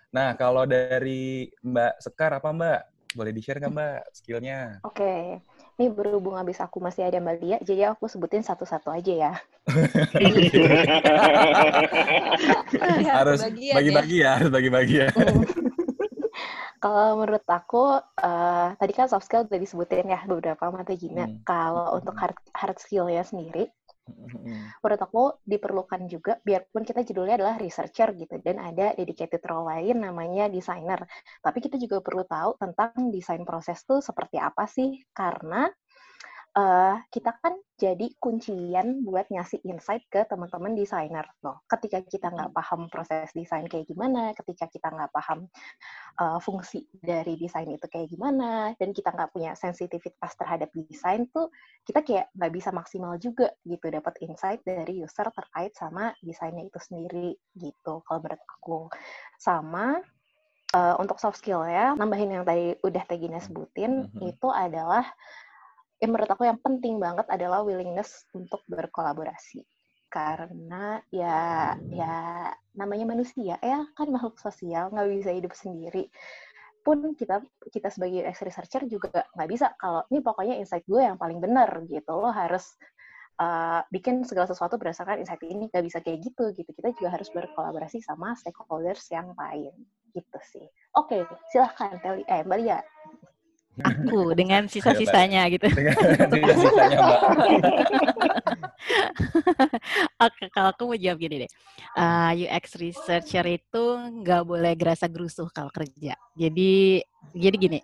[0.08, 2.82] Nah, kalau dari Mbak Sekar apa Mbak?
[3.16, 4.60] Boleh di-share nggak Mbak skillnya?
[4.84, 5.40] Oke,
[5.78, 9.38] ini berhubung abis aku masih ada Mbak Lia, jadi aku sebutin satu-satu aja ya.
[13.22, 13.78] Harus kebagian ya.
[13.78, 15.14] bagi-bagi ya, harus bagi-bagi ya.
[16.78, 21.26] Kalau menurut aku, eh, tadi kan soft skill udah disebutin ya beberapa mata Gina.
[21.26, 21.42] Hmm.
[21.46, 23.70] Kalau untuk hard, hard skill-nya sendiri,
[24.80, 30.00] menurut aku diperlukan juga, biarpun kita judulnya adalah researcher gitu, dan ada dedicated role lain
[30.00, 31.04] namanya designer.
[31.44, 35.68] Tapi kita juga perlu tahu tentang desain proses tuh seperti apa sih, karena
[36.58, 41.62] eh, kita kan jadi kuncian buat ngasih insight ke teman-teman desainer loh.
[41.70, 45.46] Ketika kita nggak paham proses desain kayak gimana, ketika kita nggak paham
[46.18, 51.54] uh, fungsi dari desain itu kayak gimana, dan kita nggak punya sensitivitas terhadap desain tuh,
[51.86, 56.82] kita kayak nggak bisa maksimal juga gitu dapat insight dari user terkait sama desainnya itu
[56.82, 58.02] sendiri gitu.
[58.10, 58.80] Kalau menurut aku,
[59.38, 60.02] sama
[60.74, 64.34] uh, untuk soft skill ya, nambahin yang tadi udah Tegina sebutin, Mhm.
[64.34, 65.06] itu adalah
[65.98, 69.66] yang menurut aku yang penting banget adalah willingness untuk berkolaborasi.
[70.08, 72.48] karena ya ya
[72.80, 76.08] namanya manusia ya kan makhluk sosial nggak bisa hidup sendiri.
[76.80, 77.44] Pun kita
[77.76, 81.84] kita sebagai UX researcher juga nggak bisa kalau ini pokoknya insight gue yang paling benar
[81.92, 82.14] gitu.
[82.24, 82.80] Lo harus
[83.44, 85.68] uh, bikin segala sesuatu berdasarkan insight ini.
[85.68, 86.72] Nggak bisa kayak gitu gitu.
[86.72, 89.76] Kita juga harus berkolaborasi sama stakeholders yang lain.
[90.16, 90.66] Gitu sih.
[90.96, 92.80] Oke silahkan Teli eh Mbak Lia
[93.84, 95.68] aku dengan sisa-sisanya gitu.
[95.70, 97.20] Dengan sisa-sisanya, Mbak.
[100.26, 101.52] Oke, kalau aku mau jawab gini deh.
[101.98, 103.84] Uh, UX researcher itu
[104.24, 106.16] nggak boleh gerasa gerusuh kalau kerja.
[106.38, 107.02] Jadi
[107.36, 107.80] jadi gini,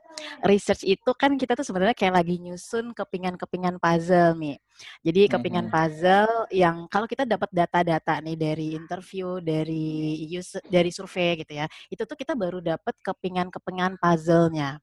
[0.45, 4.56] research itu kan kita tuh sebenarnya kayak lagi nyusun kepingan-kepingan puzzle nih.
[5.03, 11.43] Jadi kepingan puzzle yang kalau kita dapat data-data nih dari interview, dari use, dari survei
[11.43, 14.79] gitu ya, itu tuh kita baru dapat kepingan-kepingan puzzle-nya.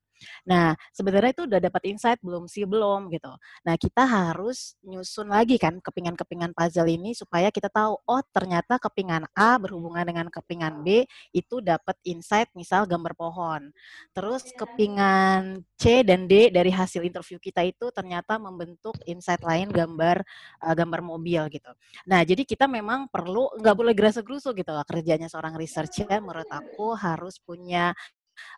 [0.48, 2.64] Nah, sebenarnya itu udah dapat insight belum sih?
[2.68, 3.32] Belum gitu.
[3.66, 9.26] Nah, kita harus nyusun lagi kan kepingan-kepingan puzzle ini supaya kita tahu, oh ternyata kepingan
[9.36, 11.04] A berhubungan dengan kepingan B
[11.34, 13.70] itu dapat insight misal gambar pohon.
[14.14, 20.22] Terus kepingan C dan D dari hasil interview kita itu ternyata membentuk insight lain gambar
[20.64, 21.70] uh, gambar mobil gitu.
[22.08, 26.48] Nah, jadi kita memang perlu nggak boleh gerasa gerusu gitu lah kerjanya seorang researcher menurut
[26.50, 27.92] aku harus punya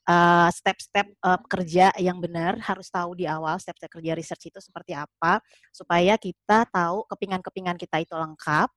[0.08, 4.96] uh, step-step uh, kerja yang benar harus tahu di awal step-step kerja research itu seperti
[4.96, 8.68] apa supaya kita tahu kepingan-kepingan kita itu lengkap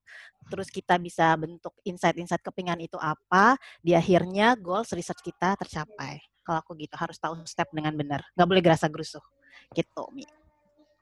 [0.50, 6.22] terus kita bisa bentuk insight-insight kepingan itu apa di akhirnya goals research kita tercapai.
[6.46, 9.24] Kalau aku gitu harus tahu step dengan benar nggak boleh gerasa gerusuh.
[9.74, 10.26] Gitu Mi.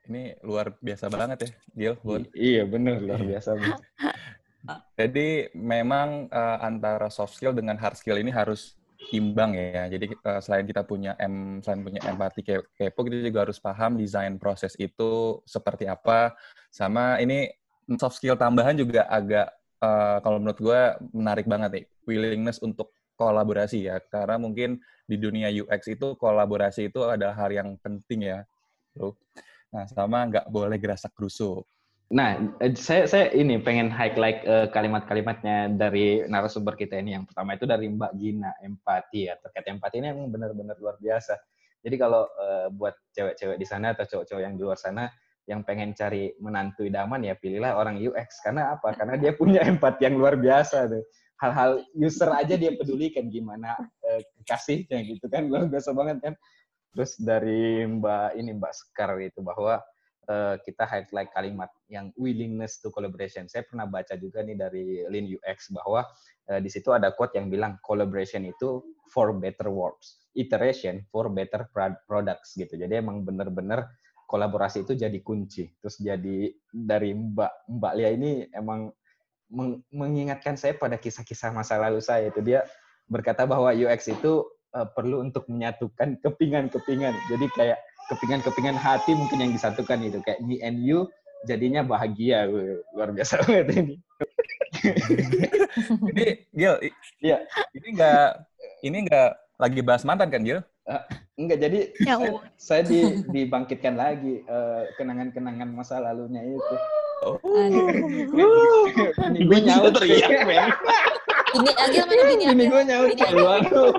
[0.03, 2.23] Ini luar biasa banget ya Gil Bon.
[2.35, 3.55] iya benar luar biasa
[4.95, 8.79] jadi memang uh, antara soft skill dengan hard skill ini harus
[9.11, 9.89] imbang ya.
[9.91, 14.37] Jadi uh, selain kita punya M, selain punya empati kepo, kita juga harus paham desain
[14.39, 16.37] proses itu seperti apa.
[16.69, 17.51] Sama ini
[17.99, 19.51] soft skill tambahan juga agak
[19.83, 23.99] uh, kalau menurut gue menarik banget nih, willingness untuk kolaborasi ya.
[23.99, 28.39] Karena mungkin di dunia UX itu kolaborasi itu adalah hal yang penting ya.
[29.73, 31.65] Nah, sama nggak boleh gerasak gerusuk.
[32.13, 37.17] Nah, eh, saya saya ini pengen highlight uh, kalimat-kalimatnya dari narasumber kita ini.
[37.17, 39.33] Yang pertama itu dari Mbak Gina, empati ya.
[39.41, 41.33] Terkait empati ini emang benar-benar luar biasa.
[41.81, 45.09] Jadi kalau uh, buat cewek-cewek di sana atau cowok-cowok yang di luar sana
[45.49, 48.45] yang pengen cari menantu idaman ya pilihlah orang UX.
[48.45, 48.93] Karena apa?
[48.93, 51.01] Karena dia punya empati yang luar biasa tuh.
[51.41, 55.49] Hal-hal user aja dia pedulikan gimana uh, kekasihnya gitu kan.
[55.49, 56.33] Luar biasa banget kan.
[56.93, 59.81] Terus dari Mbak ini Mbak Sekar itu bahwa
[60.29, 63.47] uh, kita highlight kalimat yang willingness to collaboration.
[63.47, 66.07] Saya pernah baca juga nih dari Lean UX bahwa
[66.51, 71.67] uh, di situ ada quote yang bilang collaboration itu for better works, iteration for better
[72.07, 72.73] products gitu.
[72.75, 73.87] Jadi emang benar-benar
[74.25, 75.69] kolaborasi itu jadi kunci.
[75.77, 78.89] Terus jadi dari Mbak Mbak Lia ini emang
[79.53, 82.65] meng mengingatkan saya pada kisah-kisah masa lalu saya itu dia
[83.05, 87.13] berkata bahwa UX itu uh, perlu untuk menyatukan kepingan-kepingan.
[87.29, 87.79] Jadi kayak
[88.11, 90.19] kepingan-kepingan hati mungkin yang disatukan itu.
[90.23, 91.07] Kayak me and you
[91.47, 92.47] jadinya bahagia.
[92.95, 93.95] Luar biasa banget ini.
[96.13, 96.75] Ini Gil
[97.23, 97.37] iya.
[97.73, 98.45] ini enggak
[98.85, 100.61] ini enggak lagi bahas mantan kan Gil?
[100.83, 100.99] Uh,
[101.39, 102.99] enggak jadi ya, saya, saya di,
[103.33, 106.75] dibangkitkan lagi uh, kenangan-kenangan masa lalunya itu.
[107.23, 107.39] Oh.
[109.31, 109.95] ini gue nyaut.
[109.95, 110.67] teriak men.
[111.53, 113.15] Ini aja mana ini ini gue nyaut.
[113.15, 113.93] Waduh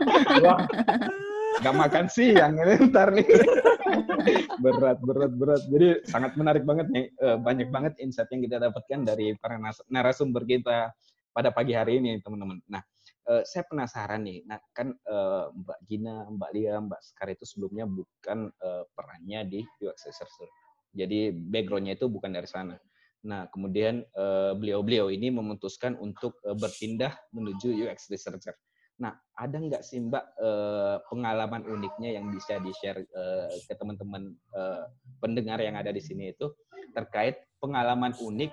[1.62, 3.27] gak makan siang ini ntar nih.
[4.64, 5.62] Berat berat berat.
[5.69, 9.61] Jadi sangat menarik banget nih eh, banyak banget insight yang kita dapatkan dari para
[9.93, 10.90] narasumber kita
[11.35, 12.64] pada pagi hari ini teman-teman.
[12.73, 12.81] Nah
[13.29, 14.49] eh, saya penasaran nih.
[14.49, 18.49] Nah kan eh, Mbak Gina Mbak Lia Mbak Sekar itu sebelumnya bukan
[18.97, 20.49] perannya di UX researcher
[20.95, 22.79] jadi backgroundnya itu bukan dari sana.
[23.27, 24.07] Nah, kemudian
[24.55, 28.55] beliau-beliau ini memutuskan untuk berpindah menuju UX researcher.
[28.94, 34.85] Nah, ada nggak sih Mbak eh, pengalaman uniknya yang bisa di-share eh, ke teman-teman eh,
[35.18, 36.54] pendengar yang ada di sini itu
[36.94, 38.52] terkait pengalaman unik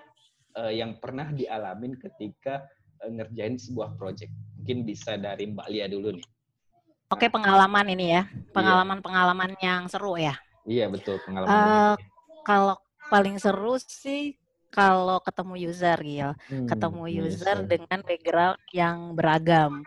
[0.58, 2.65] eh, yang pernah dialamin ketika
[3.06, 4.34] eh, ngerjain sebuah project?
[4.62, 6.25] Mungkin bisa dari Mbak Lia dulu nih.
[7.12, 8.23] Oke, pengalaman ini ya.
[8.23, 8.56] Iya.
[8.56, 10.39] Pengalaman-pengalaman yang seru ya.
[10.63, 11.51] Iya, betul, pengalaman.
[11.51, 11.95] Uh,
[12.47, 12.80] kalau
[13.12, 14.39] paling seru sih
[14.71, 16.32] kalau ketemu user, Gil.
[16.47, 17.67] Hmm, ketemu user yes.
[17.67, 19.84] dengan background yang beragam.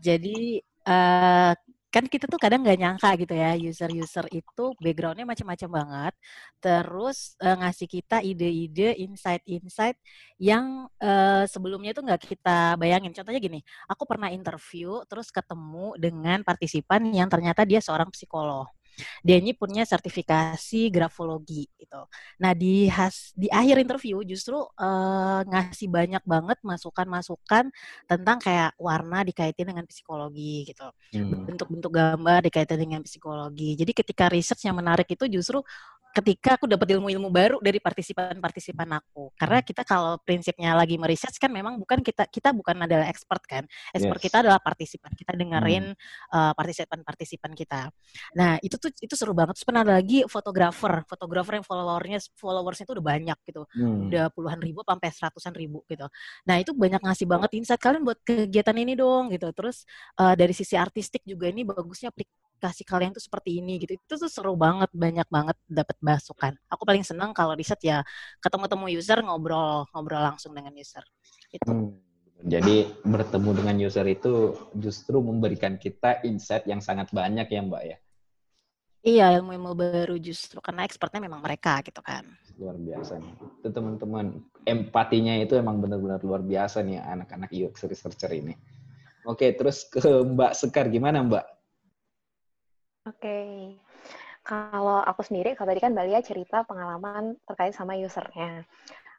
[0.00, 1.52] Jadi uh,
[1.94, 6.14] kan kita tuh kadang nggak nyangka gitu ya user-user itu backgroundnya macam-macam banget.
[6.60, 9.96] Terus uh, ngasih kita ide-ide insight-insight
[10.36, 13.16] yang uh, sebelumnya itu nggak kita bayangin.
[13.16, 18.75] Contohnya gini aku pernah interview terus ketemu dengan partisipan yang ternyata dia seorang psikolog
[19.24, 22.00] Dia ini punya sertifikasi grafologi gitu.
[22.42, 27.68] Nah di has di akhir interview justru uh, ngasih banyak banget masukan-masukan
[28.08, 31.46] tentang kayak warna dikaitin dengan psikologi gitu, Hmm.
[31.48, 33.78] bentuk-bentuk gambar dikaitin dengan psikologi.
[33.78, 35.62] Jadi ketika research yang menarik itu justru
[36.16, 39.36] ketika aku dapat ilmu-ilmu baru dari partisipan-partisipan aku.
[39.36, 43.68] Karena kita kalau prinsipnya lagi meriset kan memang bukan kita kita bukan adalah expert kan.
[43.92, 44.24] Expert Yes.
[44.32, 45.12] kita adalah partisipan.
[45.12, 45.92] Kita dengerin
[46.32, 47.92] uh, partisipan-partisipan kita.
[48.32, 49.60] Nah, itu tuh itu seru banget.
[49.60, 53.62] Terus pernah ada lagi fotografer, fotografer yang followernya followersnya itu udah banyak gitu.
[53.76, 54.08] Hmm.
[54.08, 56.08] Udah puluhan ribu sampai seratusan ribu gitu.
[56.48, 59.52] Nah, itu banyak ngasih banget insight kalian buat kegiatan ini dong gitu.
[59.52, 59.84] Terus
[60.16, 63.96] uh, dari sisi artistik juga ini bagusnya aplikasi kalian tuh seperti ini gitu.
[63.96, 66.52] Itu tuh seru banget, banyak banget dapat masukan.
[66.72, 68.02] Aku paling seneng kalau riset ya
[68.40, 71.04] ketemu-temu user ngobrol ngobrol langsung dengan user.
[71.52, 71.68] Itu.
[71.68, 71.96] Hmm.
[72.46, 77.96] Jadi bertemu dengan user itu justru memberikan kita insight yang sangat banyak ya Mbak ya.
[79.06, 82.26] Iya, ilmu-ilmu baru justru karena expertnya memang mereka gitu kan.
[82.58, 83.34] Luar biasa nih.
[83.62, 88.58] Itu teman-teman empatinya itu emang benar-benar luar biasa nih anak-anak UX researcher ini.
[89.22, 91.55] Oke, terus ke Mbak Sekar gimana Mbak?
[93.06, 93.38] Oke.
[94.46, 98.62] Kalau aku sendiri, kalau tadi kan Mbak Lia cerita pengalaman terkait sama usernya.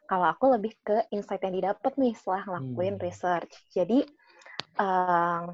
[0.08, 3.02] Kalau aku lebih ke insight yang didapat nih setelah ngelakuin Hmm.
[3.02, 3.52] research.
[3.72, 4.04] Jadi,
[4.80, 5.44] em,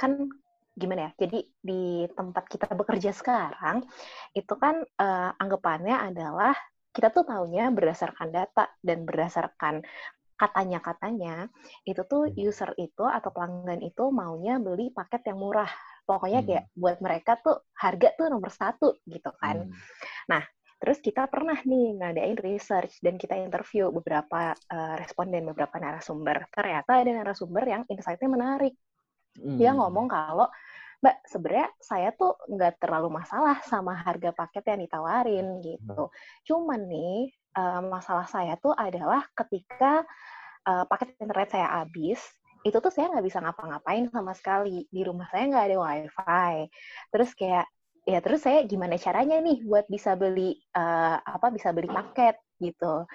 [0.00, 0.12] kan
[0.76, 1.12] gimana ya?
[1.26, 3.84] Jadi di tempat kita bekerja sekarang,
[4.36, 6.54] itu kan eh, anggapannya adalah
[6.96, 9.84] kita tuh taunya berdasarkan data dan berdasarkan
[10.40, 11.48] katanya-katanya,
[11.88, 12.34] itu tuh Hmm.
[12.36, 15.70] user itu atau pelanggan itu maunya beli paket yang murah.
[16.08, 16.48] Pokoknya Hmm.
[16.48, 19.64] kayak buat mereka tuh harga tuh nomor satu gitu kan.
[19.64, 20.42] Hmm.
[20.82, 26.50] Terus kita pernah nih ngadain research dan kita interview beberapa eh, responden, beberapa narasumber.
[26.50, 28.74] Ternyata ada narasumber yang insight-nya menarik.
[29.38, 29.78] Dia Hmm.
[29.78, 30.50] ngomong kalau,
[31.02, 36.10] Mbak, sebenarnya saya tuh nggak terlalu masalah sama harga paket yang ditawarin gitu.
[36.50, 40.02] Cuman nih, eh, masalah saya tuh adalah ketika
[40.66, 42.22] eh, paket internet saya habis,
[42.62, 44.86] itu tuh saya nggak bisa ngapa-ngapain sama sekali.
[44.88, 46.54] Di rumah saya nggak ada wifi.
[47.12, 47.66] Terus kayak,
[48.02, 53.06] ya terus saya gimana caranya nih buat bisa beli eh, apa bisa beli paket gitu.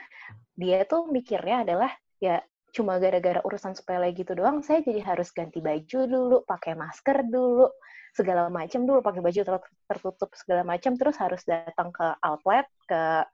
[0.60, 2.42] Dia tuh mikirnya adalah ya
[2.76, 7.66] cuma gara-gara urusan sepele gitu doang, saya jadi harus ganti baju dulu, pakai masker dulu,
[8.14, 13.26] segala macam dulu, pakai baju ter- tertutup segala macam, terus harus datang ke outlet, ke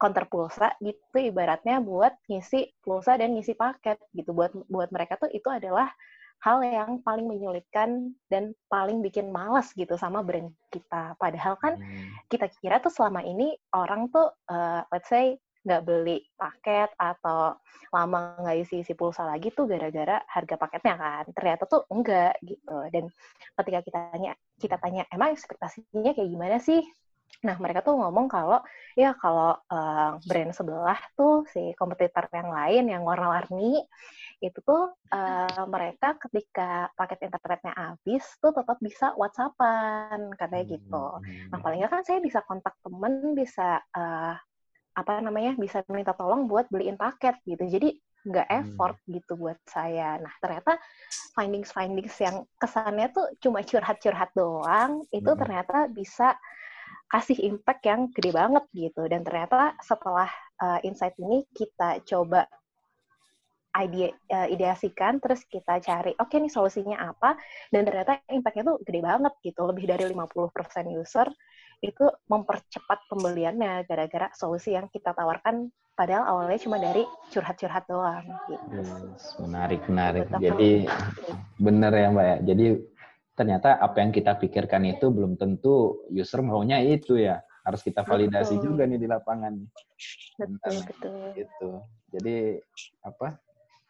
[0.00, 5.28] counter pulsa gitu ibaratnya buat ngisi pulsa dan ngisi paket gitu buat buat mereka tuh
[5.30, 5.92] itu adalah
[6.40, 11.12] hal yang paling menyulitkan dan paling bikin malas gitu sama brand kita.
[11.20, 12.08] Padahal kan Hmm.
[12.32, 17.52] kita kira tuh selama ini orang tuh uh, let's say nggak beli paket atau
[17.92, 22.76] lama nggak isi isi pulsa lagi tuh gara-gara harga paketnya kan ternyata tuh enggak gitu
[22.88, 23.12] dan
[23.60, 26.80] ketika kita tanya kita tanya emang ekspektasinya kayak gimana sih
[27.40, 28.60] nah mereka tuh ngomong kalau
[28.92, 33.80] ya kalau uh, brand sebelah tuh si kompetitor yang lain yang warna-warni
[34.44, 41.50] itu tuh uh, mereka ketika paket internetnya habis tuh tetap bisa WhatsAppan katanya gitu Hmm.
[41.52, 44.34] Nah, paling nggak kan saya bisa kontak temen, bisa eh,
[45.00, 47.64] apa namanya, bisa minta tolong buat beliin paket gitu.
[47.66, 47.88] Jadi
[48.26, 48.60] nggak Hmm.
[48.66, 50.20] effort gitu buat saya.
[50.20, 50.76] Nah, ternyata
[51.36, 55.38] findings-findings yang kesannya tuh cuma curhat-curhat doang, itu Hmm.
[55.38, 56.36] ternyata bisa
[57.10, 59.02] kasih impact yang gede banget gitu.
[59.10, 60.30] Dan ternyata setelah
[60.62, 62.46] eh, insight ini kita coba
[63.82, 67.38] ide eh, ideasikan, terus kita cari, oke nih solusinya apa,
[67.70, 71.30] dan ternyata impact-nya tuh gede banget gitu, lebih dari 50% user
[71.80, 78.80] itu mempercepat pembeliannya gara-gara solusi yang kita tawarkan padahal awalnya cuma dari curhat-curhat doang gitu.
[78.80, 80.24] Yes, menarik, menarik.
[80.32, 80.88] Jadi
[81.60, 82.36] benar ya Mbak ya.
[82.52, 82.66] Jadi
[83.40, 87.40] ternyata apa yang kita pikirkan itu belum tentu user maunya itu ya.
[87.64, 88.64] Harus kita validasi Betul.
[88.68, 89.56] juga nih di lapangan.
[90.36, 91.16] betul betul.
[91.32, 91.70] Gitu.
[92.12, 92.36] Jadi
[93.00, 93.40] apa?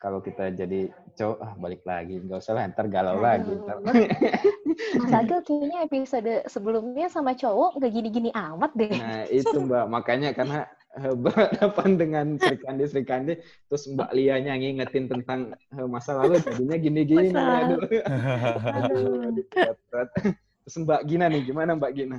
[0.01, 2.23] Kalau kita jadi cowok, ah balik lagi.
[2.23, 3.51] Nggak usah lah, ntar galau lagi.
[3.51, 3.67] Aduh.
[3.67, 3.77] Ntar.
[4.97, 8.91] Mas Agil kayaknya episode sebelumnya sama cowok nggak gini-gini amat deh.
[8.97, 10.65] Nah itu Mbak, makanya karena
[10.99, 13.39] berhadapan dengan Sri Kandi, Sri Kandi,
[13.71, 17.31] terus Mbak Lia ngingetin tentang eh, masa lalu, jadinya gini-gini.
[17.31, 17.79] Aduh.
[20.61, 22.19] Terus Mbak Gina nih, gimana Mbak Gina?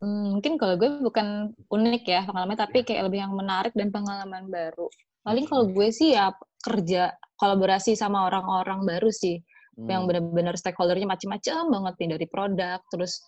[0.00, 4.48] Hmm, mungkin kalau gue bukan unik ya pengalamannya, tapi kayak lebih yang menarik dan pengalaman
[4.48, 4.88] baru.
[5.20, 6.32] Paling kalau gue sih ya
[6.64, 9.40] kerja kolaborasi sama orang-orang baru sih,
[9.88, 10.08] yang Hmm.
[10.08, 13.20] benar-benar stakeholdernya macam-macam banget nih dari produk, terus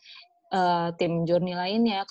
[0.53, 2.05] eh, tim journey lainnya,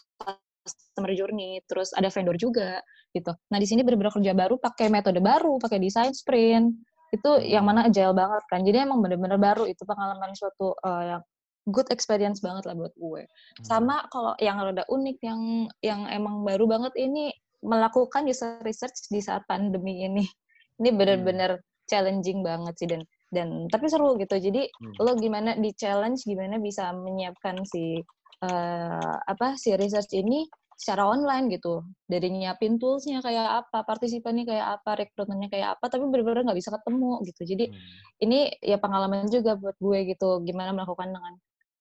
[0.64, 2.80] customer journey, terus ada vendor juga
[3.12, 3.34] gitu.
[3.52, 6.72] Nah di sini benar-benar kerja baru pakai metode baru, pakai design sprint,
[7.12, 8.64] itu yang mana agile banget kan.
[8.64, 11.22] Jadi emang benar-benar baru itu pengalaman suatu eh, yang
[11.70, 13.24] good experience banget lah buat gue.
[13.62, 15.42] Sama kalau yang rada unik yang
[15.84, 17.30] yang emang baru banget ini
[17.62, 20.26] melakukan user research di saat pandemi ini.
[20.82, 24.34] Ini benar-benar challenging banget sih dan dan tapi seru gitu.
[24.34, 24.98] Jadi Hmm.
[24.98, 28.02] lo gimana di challenge gimana bisa menyiapkan si
[28.46, 30.48] eh, apa si research ini
[30.82, 31.86] secara online gitu.
[32.10, 36.72] Dari nyiapin toolsnya kayak apa, partisipannya kayak apa, rekrutmennya kayak apa, tapi benar-benar nggak bisa
[36.76, 37.42] ketemu gitu.
[37.52, 38.02] Jadi Hmm.
[38.26, 41.34] ini ya pengalaman juga buat gue gitu gimana melakukan dengan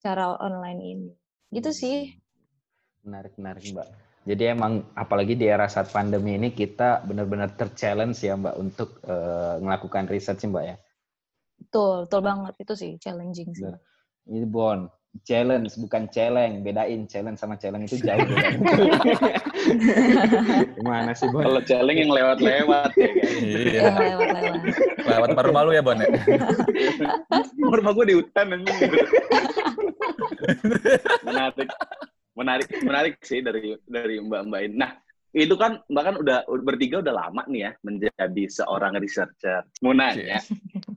[0.05, 1.11] cara online ini
[1.53, 1.97] gitu sih
[3.05, 3.89] Menarik, menarik Mbak.
[4.29, 9.55] Jadi emang apalagi di era saat pandemi ini kita benar-benar ter-challenge ya Mbak untuk eh,
[9.65, 10.77] melakukan research Mbak ya.
[11.61, 13.71] betul betul banget itu sih challenging sih.
[14.31, 14.79] Ini Bon,
[15.27, 18.23] challenge bukan celeng, bedain challenge sama celeng itu jauh.
[20.79, 21.43] Gimana sih Bon?
[21.43, 23.27] Kalau celeng yang lewat-lewat ya kan.
[23.43, 23.83] Iya.
[23.91, 24.61] lewat-lewat
[25.05, 26.09] Lewat paruh malu ya, Bon ya?
[27.59, 28.47] Rumah gue di hutan
[31.27, 31.69] menarik,
[32.35, 34.75] menarik, menarik sih dari dari Mbak-mbak ini.
[34.79, 34.91] Nah,
[35.31, 39.63] itu kan Mbak kan udah bertiga udah lama nih ya menjadi seorang researcher.
[39.83, 40.43] Mau nanya,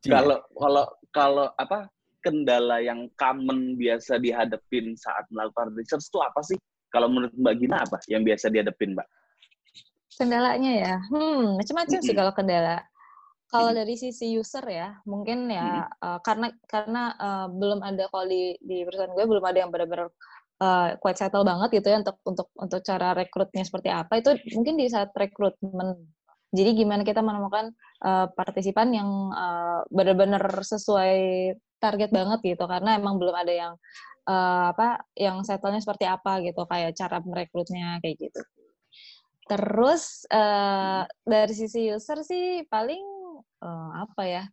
[0.06, 1.90] kalau kalau kalau apa
[2.24, 6.58] kendala yang common biasa dihadapin saat melakukan research itu apa sih?
[6.90, 9.08] Kalau menurut Mbak Gina apa yang biasa dihadapin Mbak?
[10.18, 10.96] kendalanya ya?
[11.10, 12.86] Hmm macam-macam sih kalau kendala.
[13.54, 18.58] Kalau dari sisi user ya mungkin ya eh, karena karena eh, belum ada kalau di
[18.62, 20.10] di perusahaan gue belum ada yang benar-benar
[20.62, 24.22] eh, quite settle banget gitu ya untuk untuk untuk cara rekrutnya seperti apa.
[24.22, 25.98] Itu mungkin di saat rekrutmen.
[26.54, 27.74] Jadi gimana kita menemukan
[28.06, 31.18] eh, partisipan yang eh, benar-benar sesuai
[31.84, 33.74] target banget gitu karena emang belum ada yang
[34.32, 38.42] eh, apa yang settlenya seperti apa gitu kayak cara merekrutnya kayak gitu
[39.48, 43.04] Terus eh, dari sisi user sih paling
[43.64, 44.44] eh, apa ya?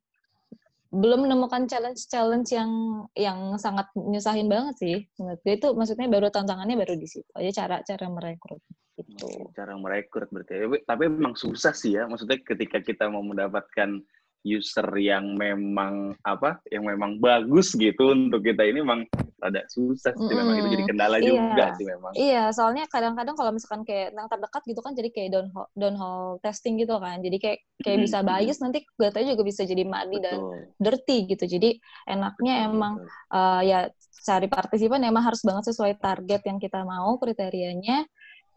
[0.90, 2.70] Belum menemukan challenge-challenge yang
[3.14, 4.96] yang sangat nyusahin banget sih.
[5.22, 8.58] Menurut itu maksudnya baru tantangannya baru di situ aja cara cara merekrut
[8.98, 9.54] gitu.
[9.54, 10.82] cara merekrut berarti.
[10.82, 12.10] Tapi memang susah sih ya.
[12.10, 14.02] Maksudnya ketika kita mau mendapatkan
[14.42, 19.04] user yang memang apa, yang memang bagus gitu untuk kita ini memang
[19.40, 20.34] ada susah sih.
[20.36, 21.46] Memang itu jadi kendala Iya.
[21.46, 22.12] juga sih memang.
[22.16, 26.74] Iya, soalnya kadang-kadang kalau misalkan kayak yang terdekat gitu kan jadi kayak downhole, downhole testing
[26.80, 27.22] gitu kan.
[27.22, 30.38] Jadi kayak kayak Mm, bisa mm, bias nanti datanya juga bisa jadi muddy dan
[30.80, 31.44] dirty gitu.
[31.46, 31.68] Jadi
[32.08, 32.94] enaknya betul, emang
[33.30, 33.78] eh, ya
[34.26, 38.04] cari partisipan emang harus banget sesuai target yang kita mau kriterianya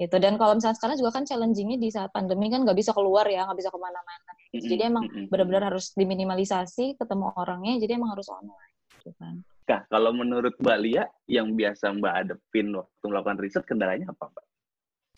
[0.04, 0.16] gitu.
[0.20, 3.48] Dan kalau misalnya sekarang juga kan challengingnya di saat pandemi kan nggak bisa keluar ya
[3.48, 4.32] nggak bisa ke mana-mana.
[4.54, 9.39] Jadi emang benar-benar harus diminimalisasi ketemu orangnya jadi emang harus online gitu kan.
[9.63, 14.46] Nah, kalau menurut Mbak Lia, yang biasa Mbak hadepin waktu melakukan riset, kendalanya apa, Mbak?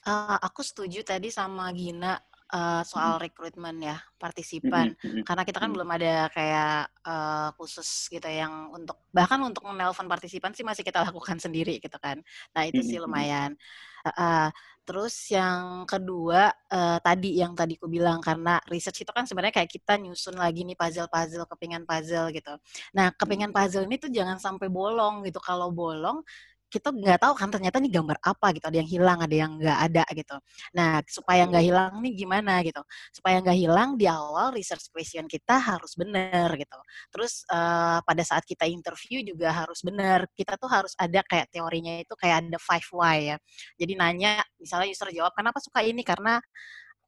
[0.05, 2.13] Eh, aku setuju tadi sama Gina
[2.55, 4.95] eh, soal rekrutmen ya partisipan.
[5.27, 10.55] Karena kita kan belum ada kayak eh, khusus gitu yang untuk bahkan untuk menelpon partisipan
[10.55, 12.23] sih masih kita lakukan sendiri gitu kan.
[12.55, 13.59] Nah itu sih lumayan.
[14.05, 14.47] Eh, eh,
[14.85, 19.71] terus yang kedua eh, tadi yang tadi ku bilang karena research itu kan sebenarnya kayak
[19.73, 22.53] kita nyusun lagi nih puzzle-puzzle, kepingan puzzle gitu.
[22.93, 25.41] Nah kepingan puzzle ini tuh jangan sampai bolong gitu.
[25.41, 26.21] Kalau bolong
[26.69, 28.65] kita nggak tahu kan ternyata nih gambar apa gitu.
[28.67, 30.35] Ada yang hilang, ada yang nggak ada gitu.
[30.75, 32.81] Nah supaya nggak hilang nih gimana gitu
[33.15, 36.77] supaya nggak hilang di awal research question kita harus benar gitu.
[37.13, 40.27] Terus eh, pada saat kita interview juga harus benar.
[40.35, 43.37] Kita tuh harus ada kayak teorinya itu kayak ada five why ya.
[43.79, 46.39] Jadi nanya misalnya user jawab kenapa suka ini karena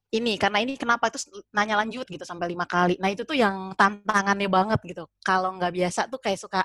[0.08, 2.96] ini karena ini kenapa terus nanya lanjut gitu sampai lima kali.
[3.04, 5.04] Nah itu tuh yang tantangannya banget gitu.
[5.20, 6.62] Kalau nggak biasa tuh kayak suka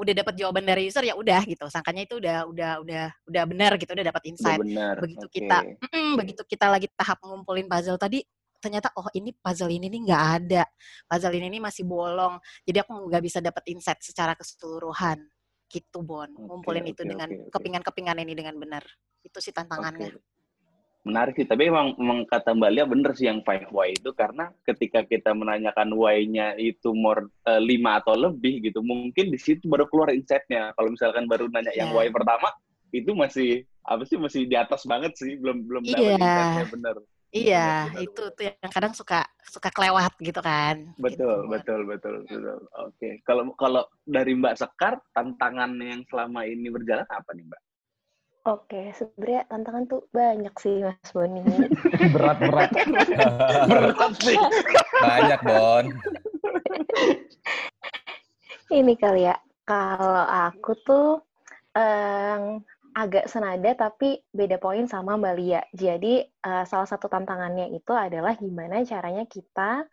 [0.00, 1.68] udah dapat jawaban dari user ya udah gitu.
[1.68, 4.94] Sangkanya itu udah udah udah udah benar gitu, udah dapat Udah insight benar.
[4.96, 5.36] begitu Oke.
[5.36, 8.24] kita mm, begitu kita lagi tahap ngumpulin puzzle tadi
[8.60, 10.62] ternyata oh ini puzzle ini nih nggak ada
[11.08, 12.36] puzzle ini nih masih bolong
[12.68, 15.16] jadi aku nggak bisa dapat insight secara keseluruhan
[15.72, 17.52] gitu Bon ngumpulin itu oke, dengan oke, oke.
[17.56, 18.84] kepingan-kepingan ini dengan benar
[19.24, 20.39] itu sih tantangannya Oke.
[21.00, 24.52] Menarik sih, tapi emang, emang kata Mbak Lia bener sih yang five why itu karena
[24.68, 29.88] ketika kita menanyakan why-nya itu more eh, lima atau lebih gitu, mungkin di situ baru
[29.88, 30.76] keluar insight-nya.
[30.76, 31.96] Kalau misalkan baru nanya yang Iya.
[31.96, 32.52] why pertama,
[32.92, 36.20] itu masih apa sih masih di atas banget sih, belum belum dapat Iya.
[36.20, 36.96] insight-nya bener.
[37.30, 41.80] iya benar, benar, itu tuh yang kadang suka suka kelewat gitu kan Betul, gitu, betul,
[41.86, 42.58] betul, betul.
[42.82, 47.60] Oke, kalau kalau dari Mbak Sekar, tantangan yang selama ini berjalan apa nih Mbak?
[48.48, 51.44] Oke, sebenarnya tantangan tuh banyak sih Mas Boni.
[52.16, 52.72] Berat-berat.
[53.68, 54.38] Berat sih.
[55.04, 55.84] Banyak, Bon.
[58.80, 59.36] Ini kali ya,
[59.68, 61.20] kalau aku tuh
[61.76, 62.64] em,
[62.96, 65.60] agak senada tapi beda poin sama Mbak Lia.
[65.76, 69.84] Jadi eh, salah satu tantangannya itu adalah gimana caranya kita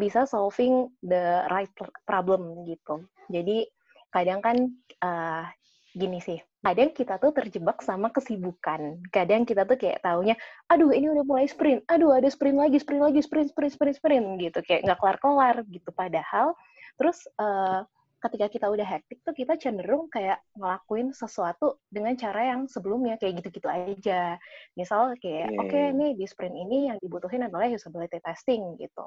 [0.00, 1.68] bisa solving the right
[2.08, 3.04] problem gitu.
[3.28, 3.68] Jadi
[4.08, 4.56] kadang kan
[4.96, 5.44] eh,
[5.92, 8.96] gini sih, kadang kita tuh terjebak sama kesibukan.
[9.12, 10.34] Kadang kita tuh kayak taunya,
[10.72, 14.26] aduh ini udah mulai sprint, aduh ada sprint lagi, sprint lagi, sprint, sprint, sprint, sprint
[14.40, 14.58] gitu.
[14.64, 15.90] Kayak nggak kelar-kelar gitu.
[15.92, 16.56] Padahal,
[16.96, 17.84] terus uh,
[18.22, 23.42] ketika kita udah hektik tuh kita cenderung kayak ngelakuin sesuatu dengan cara yang sebelumnya kayak
[23.42, 24.38] gitu-gitu aja.
[24.78, 25.60] Misal kayak yeah.
[25.60, 25.98] oke okay, iya.
[25.98, 29.04] nih di sprint ini yang dibutuhin adalah usability testing gitu.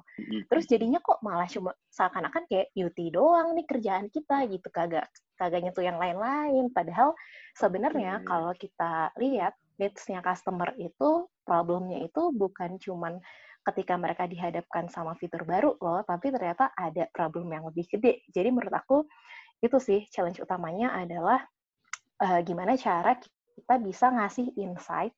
[0.52, 5.08] Terus jadinya kok malah cuma seakan-akan kayak UT doang nih kerjaan kita gitu kagak
[5.40, 6.68] kagak nyentuh yang lain-lain.
[6.76, 7.16] Padahal
[7.56, 8.28] sebenarnya yeah.
[8.28, 13.20] kalau kita lihat needs-nya customer itu problemnya itu bukan cuman
[13.66, 18.22] ketika mereka dihadapkan sama fitur baru loh, tapi ternyata ada problem yang lebih gede.
[18.30, 18.98] Jadi menurut aku
[19.64, 21.42] itu sih challenge utamanya adalah
[22.22, 25.16] uh, gimana cara kita bisa ngasih insight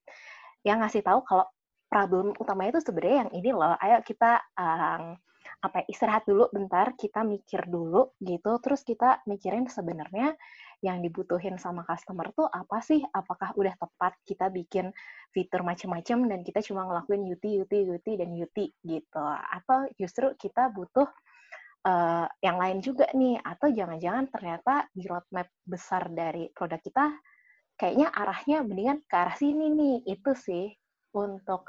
[0.64, 1.46] yang ngasih tahu kalau
[1.88, 3.76] problem utamanya itu sebenarnya yang ini loh.
[3.80, 5.16] Ayo kita um,
[5.58, 10.38] apa ya, istirahat dulu bentar, kita mikir dulu gitu, terus kita mikirin sebenarnya
[10.86, 13.02] yang dibutuhin sama customer tuh apa sih?
[13.02, 14.94] Apakah udah tepat kita bikin
[15.34, 19.26] fitur macam-macam dan kita cuma ngelakuin UT, UT, UT, dan UT gitu?
[19.50, 21.10] Atau justru kita butuh
[21.90, 23.42] uh, yang lain juga nih?
[23.42, 27.06] Atau jangan-jangan ternyata di roadmap besar dari produk kita
[27.78, 29.98] kayaknya arahnya mendingan ke arah sini nih.
[30.06, 30.70] Itu sih
[31.18, 31.66] untuk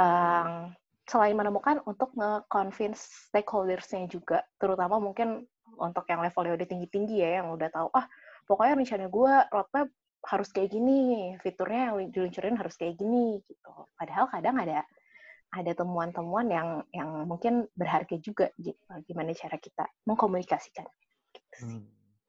[0.00, 0.72] um,
[1.10, 5.42] selain menemukan untuk nge-convince stakeholders-nya juga, terutama mungkin
[5.74, 8.06] untuk yang levelnya udah tinggi-tinggi ya, yang udah tahu, ah
[8.46, 9.88] pokoknya rencana gue roadmap
[10.30, 13.72] harus kayak gini, fiturnya yang diluncurin harus kayak gini gitu.
[13.98, 14.86] Padahal kadang ada
[15.50, 18.78] ada temuan-temuan yang yang mungkin berharga juga gitu.
[19.08, 20.86] Gimana cara kita mengkomunikasikan.
[21.34, 21.84] Gitu hmm.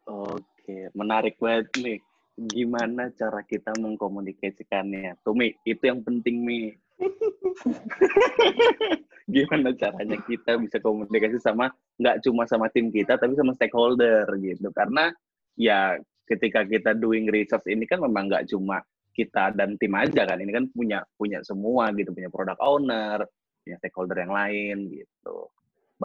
[0.09, 1.99] Oke, menarik banget nih.
[2.33, 5.21] Gimana cara kita mengkomunikasikannya?
[5.21, 6.65] Tumi, itu yang penting nih.
[9.33, 14.69] Gimana caranya kita bisa komunikasi sama nggak cuma sama tim kita tapi sama stakeholder gitu.
[14.75, 15.11] Karena
[15.57, 15.97] ya
[16.27, 18.81] ketika kita doing research ini kan memang nggak cuma
[19.11, 20.39] kita dan tim aja kan.
[20.39, 22.13] Ini kan punya punya semua gitu.
[22.13, 23.25] Punya product owner
[23.61, 25.37] punya stakeholder yang lain gitu.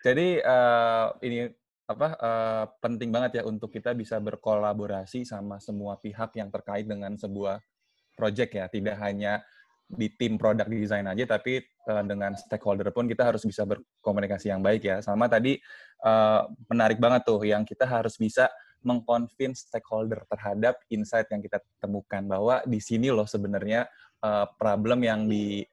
[0.04, 1.48] Jadi uh, ini
[1.86, 7.16] apa uh, penting banget ya untuk kita bisa berkolaborasi sama semua pihak yang terkait dengan
[7.16, 7.64] sebuah
[8.12, 8.66] project ya.
[8.68, 9.40] Tidak hanya
[9.86, 14.58] di tim product design aja tapi uh, dengan stakeholder pun kita harus bisa berkomunikasi yang
[14.58, 15.58] baik ya sama tadi
[16.02, 18.50] uh, menarik banget tuh yang kita harus bisa
[18.82, 23.86] mengconvince stakeholder terhadap insight yang kita temukan bahwa di sini loh sebenarnya
[24.22, 25.66] uh, problem yang di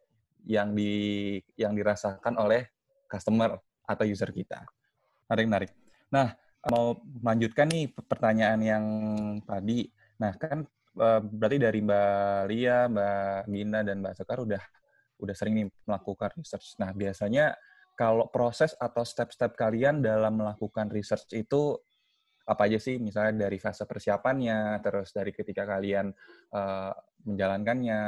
[0.43, 2.68] yang di yang dirasakan oleh
[3.07, 3.55] customer
[3.86, 4.66] atau user kita.
[5.30, 5.72] Menarik, menarik.
[6.09, 6.28] Nah,
[6.68, 8.86] mau melanjutkan nih pertanyaan yang
[9.45, 9.88] tadi.
[10.20, 10.66] Nah, kan
[10.98, 14.64] uh, berarti dari Mbak Lia, Mbak Gina, dan Mbak Sekar udah
[15.22, 16.76] udah sering nih melakukan research.
[16.82, 17.56] Nah, biasanya
[17.94, 21.78] kalau proses atau step-step kalian dalam melakukan research itu
[22.44, 26.12] apa aja sih misalnya dari fase persiapannya terus dari ketika kalian
[26.52, 26.91] uh,
[27.24, 28.02] menjalankannya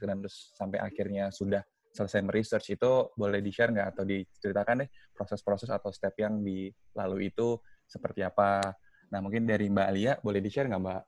[0.00, 1.60] terus sampai akhirnya sudah
[1.92, 7.28] selesai meresearch itu boleh di share nggak atau diceritakan deh proses-proses atau step yang dilalui
[7.28, 8.64] itu seperti apa
[9.12, 11.02] nah mungkin dari Mbak Alia boleh di share nggak Mbak?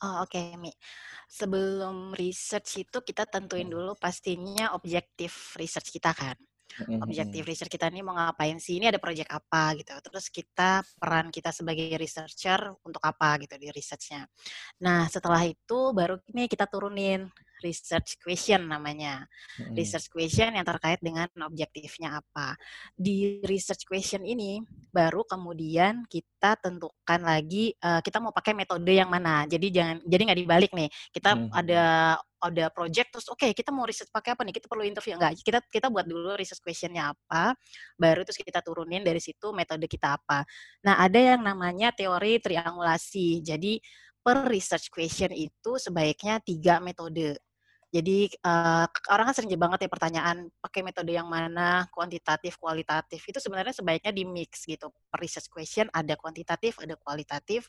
[0.00, 0.72] Oh, Oke, okay, Mi.
[1.28, 3.74] Sebelum research itu kita tentuin hmm.
[3.76, 6.36] dulu pastinya objektif research kita kan.
[6.80, 8.78] Objektif research kita ini mau ngapain sih?
[8.78, 9.92] Ini ada project apa gitu.
[10.00, 14.24] Terus kita peran kita sebagai researcher untuk apa gitu di researchnya.
[14.86, 17.26] Nah setelah itu baru ini kita turunin
[17.62, 19.24] research question namanya.
[19.56, 19.76] Hmm.
[19.76, 22.58] Research question yang terkait dengan objektifnya apa.
[22.96, 29.08] Di research question ini baru kemudian kita tentukan lagi uh, kita mau pakai metode yang
[29.08, 29.46] mana.
[29.46, 30.88] Jadi jangan jadi nggak dibalik nih.
[31.12, 31.52] Kita hmm.
[31.52, 31.84] ada
[32.40, 35.36] ada project terus oke okay, kita mau research pakai apa nih kita perlu interview enggak
[35.44, 37.52] kita kita buat dulu research questionnya apa
[38.00, 40.48] baru terus kita turunin dari situ metode kita apa
[40.80, 43.76] nah ada yang namanya teori triangulasi jadi
[44.20, 47.36] per research question itu sebaiknya tiga metode
[47.90, 53.18] jadi uh, orang kan sering banget ya pertanyaan pakai metode yang mana, kuantitatif, kualitatif.
[53.26, 54.94] Itu sebenarnya sebaiknya di mix gitu.
[55.10, 57.66] Per research question ada kuantitatif, ada kualitatif,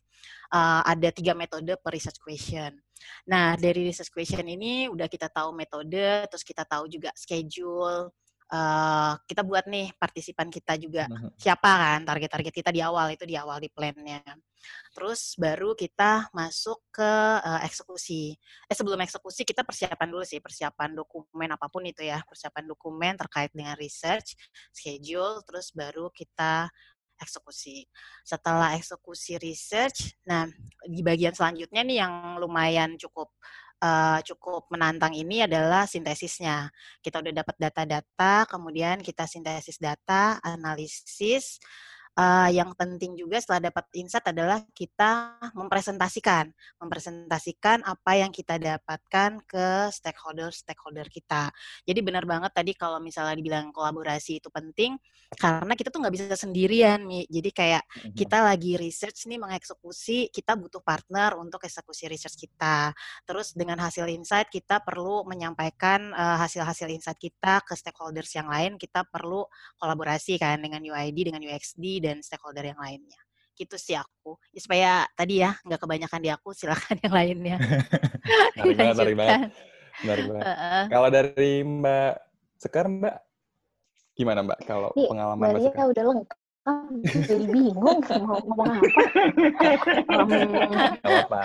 [0.53, 2.69] uh, ada tiga metode per research question.
[3.25, 8.13] Nah dari research question ini udah kita tahu metode, terus kita tahu juga schedule,
[8.51, 11.07] uh, kita buat nih partisipan kita juga
[11.39, 14.21] siapa kan target-target kita di awal itu di awal di plannya.
[14.93, 18.35] Terus baru kita masuk ke uh, eksekusi.
[18.69, 23.17] Eh sebelum eksekusi kita persiapan dulu sih persiapan dokumen apa pun itu ya persiapan dokumen
[23.17, 24.37] terkait dengan research,
[24.69, 26.69] schedule, terus baru kita
[27.21, 27.85] eksekusi.
[28.25, 30.49] Setelah eksekusi research, nah
[30.85, 33.29] di bagian selanjutnya nih yang lumayan cukup
[33.81, 36.69] uh, cukup menantang ini adalah sintesisnya.
[37.01, 41.57] Kita udah dapat data-data, kemudian kita sintesis data, analisis,
[42.21, 49.41] uh, yang penting juga setelah dapat insight adalah kita mempresentasikan, mempresentasikan apa yang kita dapatkan
[49.49, 51.49] ke stakeholder-stakeholder kita.
[51.83, 54.95] Jadi benar banget tadi kalau misalnya dibilang kolaborasi itu penting,
[55.31, 57.23] karena kita tuh nggak bisa sendirian, Mi.
[57.31, 58.15] Jadi kayak mm-hmm.
[58.19, 62.91] kita lagi research nih mengeksekusi, kita butuh partner untuk eksekusi research kita.
[63.23, 68.75] Terus dengan hasil insight kita perlu menyampaikan uh, hasil-hasil insight kita ke stakeholders yang lain,
[68.75, 69.47] kita perlu
[69.79, 73.21] kolaborasi kan dengan UID, dengan UXD dan stakeholder yang lainnya.
[73.55, 74.35] Gitu sih aku.
[74.51, 77.57] Ya, supaya tadi ya nggak kebanyakan di aku, silakan yang lainnya.
[78.59, 79.39] menarik banget, menarik banget.
[80.03, 80.45] Menarik banget.
[80.45, 82.13] Uh, Kalau dari Mbak
[82.59, 83.15] Sekar, Mbak,
[84.15, 85.85] gimana Mbak kalau pengalaman Mbak Sekar?
[85.87, 86.39] udah lengkap.
[87.25, 89.03] Jadi bingung mau ngomong apa.
[90.13, 90.29] um,
[91.01, 91.41] apa.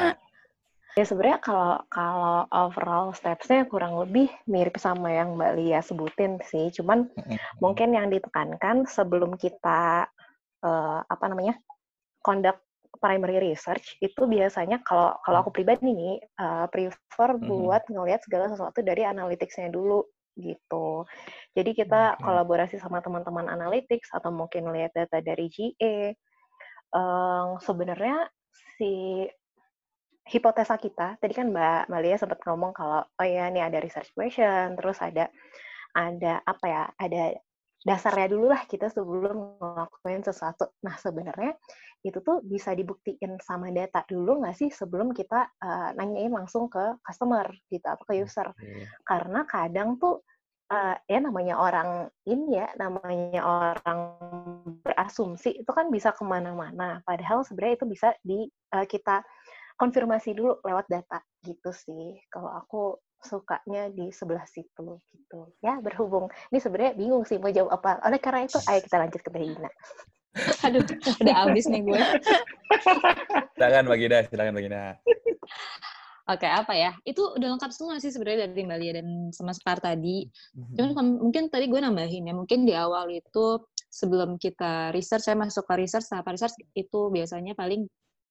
[0.96, 6.72] Ya sebenarnya kalau kalau overall stepsnya kurang lebih mirip sama yang Mbak Lia sebutin sih.
[6.72, 7.12] Cuman
[7.60, 10.08] mungkin yang ditekankan sebelum kita
[10.66, 11.54] uh, apa namanya
[12.26, 12.66] conduct
[12.98, 18.82] primary research itu biasanya kalau kalau aku pribadi nih uh, prefer buat ngelihat segala sesuatu
[18.82, 20.02] dari analyticsnya dulu
[20.36, 21.08] gitu.
[21.56, 22.20] Jadi kita okay.
[22.20, 26.12] kolaborasi sama teman-teman analytics atau mungkin lihat data dari GA.
[26.92, 28.28] Um, sebenarnya
[28.76, 29.24] si
[30.26, 34.74] hipotesa kita, tadi kan Mbak Malia sempat ngomong kalau oh ya ini ada research question,
[34.76, 35.30] terus ada
[35.96, 37.22] ada apa ya, ada
[37.86, 40.74] dasarnya dulu lah kita sebelum ngelakuin sesuatu.
[40.82, 41.54] Nah sebenarnya
[42.02, 46.98] itu tuh bisa dibuktiin sama data dulu nggak sih sebelum kita uh, nanyain langsung ke
[47.06, 48.50] customer gitu atau ke user.
[49.06, 50.18] Karena kadang tuh
[50.74, 54.00] uh, ya namanya orang ini ya namanya orang
[54.82, 56.98] berasumsi itu kan bisa ke mana-mana.
[57.06, 59.22] Padahal sebenarnya itu bisa di uh, kita
[59.78, 62.18] konfirmasi dulu lewat data gitu sih.
[62.32, 65.50] Kalau aku sukanya di sebelah situ gitu.
[65.58, 67.98] Ya berhubung ini sebenarnya bingung sih mau jawab apa.
[68.06, 69.70] Oleh karena itu, ayo kita lanjut ke Dina.
[70.68, 70.84] Aduh,
[71.24, 72.00] udah habis nih gue.
[73.56, 74.82] silakan Mbak Gina, silakan Mbak Gina.
[76.26, 76.90] Oke, apa ya?
[77.06, 80.26] Itu udah lengkap semua sih sebenarnya dari Mbak Lia dan sama Spar tadi.
[80.58, 80.74] Mhm.
[80.74, 85.64] Cuman mungkin tadi gue nambahin ya, mungkin di awal itu sebelum kita research, saya masuk
[85.64, 87.86] ke research, tahap research itu biasanya paling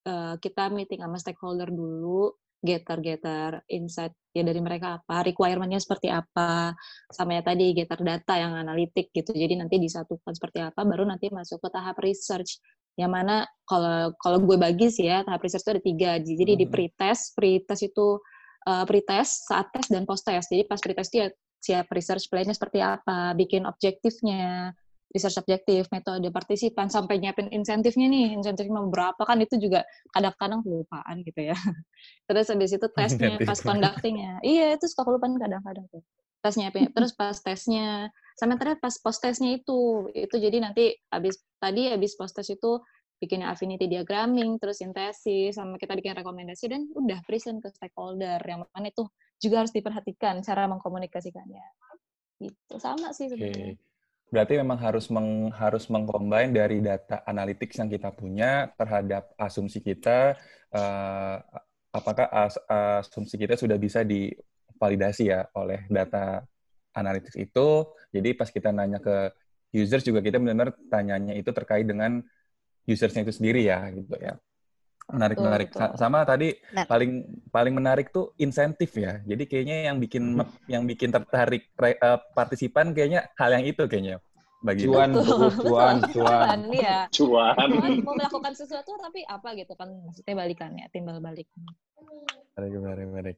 [0.05, 6.75] uh, kita meeting sama stakeholder dulu, getter-getter insight ya dari mereka apa, requirement-nya seperti apa,
[7.07, 9.31] sama ya tadi getter data yang analitik gitu.
[9.31, 12.59] Jadi nanti disatukan seperti apa, baru nanti masuk ke tahap research.
[12.95, 13.35] Yang mana
[13.67, 16.11] kalau kalau gue bagi sih ya tahap research itu ada tiga.
[16.19, 16.73] Jadi di hmm.
[16.73, 18.19] pre-test, pre-test itu
[18.67, 20.51] uh, pre-test, saat tes dan post-test.
[20.51, 21.31] Jadi pas pre-test dia
[21.63, 24.69] siap research plan-nya seperti apa, bikin objektifnya,
[25.15, 31.23] research objektif, metode partisipan, sampai nyiapin insentifnya nih, insentifnya berapa kan itu juga kadang-kadang kelupaan
[31.23, 31.55] gitu ya.
[32.27, 36.03] Terus habis itu tesnya, pas conductingnya, iya itu suka kelupaan kadang-kadang tuh.
[36.43, 41.41] Pas nyiapin, terus pas tesnya, sampai terakhir pas post tesnya itu, itu jadi nanti habis
[41.57, 42.77] tadi habis post test itu
[43.17, 48.61] bikin affinity diagramming, terus sintesis, sama kita bikin rekomendasi dan udah present ke stakeholder yang
[48.69, 49.09] mana itu
[49.41, 51.65] juga harus diperhatikan cara mengkomunikasikannya.
[52.37, 53.73] Gitu sama sih sebenarnya.
[53.73, 53.94] Okay.
[54.35, 60.35] Berarti memang harus meng, harus mengcombine dari data analytics yang kita punya terhadap asumsi kita,
[60.75, 61.39] uh,
[61.95, 66.43] apakah as, asumsi kita sudah bisa divalidasi ya oleh data
[66.91, 67.87] analytics itu.
[68.11, 69.31] Jadi pas kita nanya ke
[69.71, 72.19] users juga kita benar-benar tanyanya itu terkait dengan
[72.83, 74.35] usersnya itu sendiri ya gitu ya.
[75.05, 75.69] Menarik betul, menarik.
[75.69, 75.89] Betul.
[76.01, 76.85] Sama tadi nah.
[76.89, 77.11] paling
[77.53, 79.21] paling menarik tuh insentif ya.
[79.21, 80.69] Jadi kayaknya yang bikin hmm.
[80.71, 84.17] yang bikin tertarik uh, partisipan kayaknya hal yang itu kayaknya
[84.65, 85.13] bagi cuan
[85.61, 87.05] cuan cuan ya.
[87.13, 87.67] cuan
[88.01, 91.45] mau melakukan sesuatu tapi apa gitu kan maksudnya balikannya timbal balik
[92.57, 93.37] menarik menarik menarik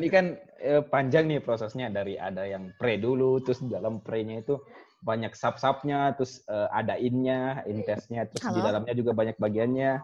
[0.00, 0.26] ini kan
[0.58, 4.56] eh, panjang nih prosesnya dari ada yang pre dulu terus dalam pre-nya itu
[5.04, 8.56] banyak sub-subnya terus eh, ada in-nya in testnya terus Halo?
[8.56, 10.00] di dalamnya juga banyak bagiannya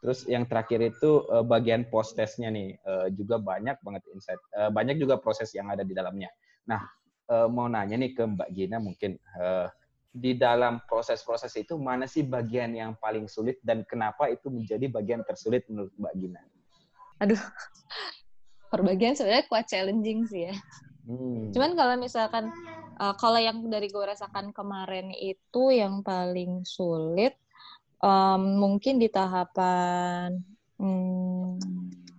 [0.00, 4.72] Terus yang terakhir itu uh, bagian post testnya nih uh, juga banyak banget insight, uh,
[4.72, 6.32] banyak juga proses yang ada di dalamnya.
[6.64, 6.80] Nah,
[7.28, 9.68] uh, mau nanya nih ke Mbak Gina mungkin uh,
[10.10, 15.22] di dalam proses-proses itu mana sih bagian yang paling sulit dan kenapa itu menjadi bagian
[15.22, 16.40] tersulit menurut Mbak Gina?
[17.20, 17.42] Aduh,
[18.72, 20.56] perbagian sebenarnya kuat challenging sih ya.
[21.04, 21.52] Hmm.
[21.52, 22.48] Cuman kalau misalkan
[22.98, 27.36] uh, kalau yang dari gue rasakan kemarin itu yang paling sulit
[28.00, 30.40] um, mungkin di tahapan
[30.80, 31.60] hmm,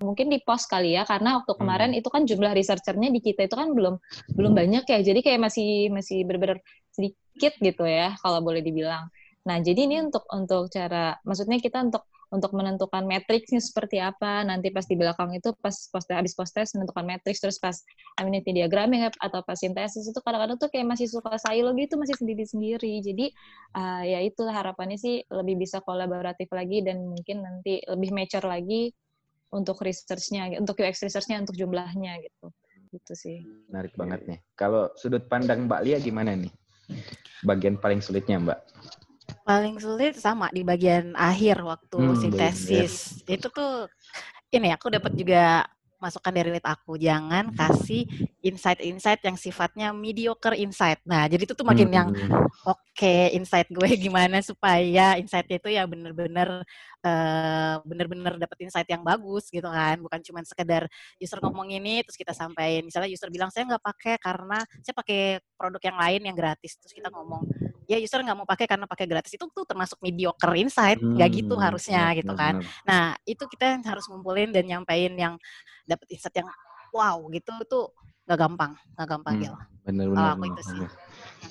[0.02, 2.00] mungkin di pos kali ya karena waktu kemarin hmm.
[2.02, 3.96] itu kan jumlah researchernya di kita itu kan belum
[4.34, 5.00] belum banyak ya.
[5.06, 6.60] Jadi kayak masih masih benar-benar
[6.90, 9.08] sedikit gitu ya kalau boleh dibilang.
[9.46, 14.48] Nah jadi ini untuk untuk cara maksudnya kita untuk untuk menentukan matriksnya seperti apa.
[14.48, 17.76] Nanti pas di belakang itu pas post habis post test menentukan matriks terus pas
[18.16, 23.04] amenity diagramming atau pas sintesis itu kadang-kadang tuh kayak masih suka silo gitu masih sendiri-sendiri.
[23.04, 23.26] Jadi
[23.76, 28.96] uh, ya itu harapannya sih lebih bisa kolaboratif lagi dan mungkin nanti lebih mature lagi
[29.52, 32.48] untuk research-nya, untuk UX research-nya, untuk jumlahnya gitu.
[32.92, 33.38] Gitu sih.
[33.68, 34.40] Menarik banget nih.
[34.56, 36.52] Kalau sudut pandang Mbak Lia gimana nih?
[37.44, 38.60] Bagian paling sulitnya Mbak?
[39.52, 43.20] Paling sulit sama di bagian akhir waktu Hmm, sintesis.
[43.28, 43.91] Itu tuh
[44.56, 45.68] ini aku dapat juga
[45.99, 46.95] masukan dari lead aku.
[46.95, 48.08] Jangan kasih
[48.41, 51.04] insight-insight yang sifatnya mediocre insight.
[51.04, 52.52] Nah, jadi itu tuh makin yang Hmm.
[52.66, 56.64] oke insight gue gimana supaya insight itu ya bener-bener
[57.06, 60.86] eh, bener-bener dapet insight yang bagus gitu kan bukan cuma sekedar
[61.18, 65.22] user ngomong ini terus kita sampaikan misalnya user bilang saya nggak pakai karena saya pakai
[65.58, 67.43] produk yang lain yang gratis terus kita ngomong
[67.92, 71.60] ya user nggak mau pakai karena pakai gratis itu tuh termasuk mediocre insight nggak gitu
[71.60, 72.72] Hmm, harusnya benar, gitu kan benar.
[72.88, 75.34] nah itu kita harus ngumpulin dan nyampein yang
[75.84, 76.48] dapet insight yang
[76.96, 77.92] wow gitu tuh
[78.24, 79.56] nggak gampang nggak gampang Hmm, Gil.
[79.84, 80.80] bener Kalau bener aku bener, itu sih.
[80.80, 80.89] bener.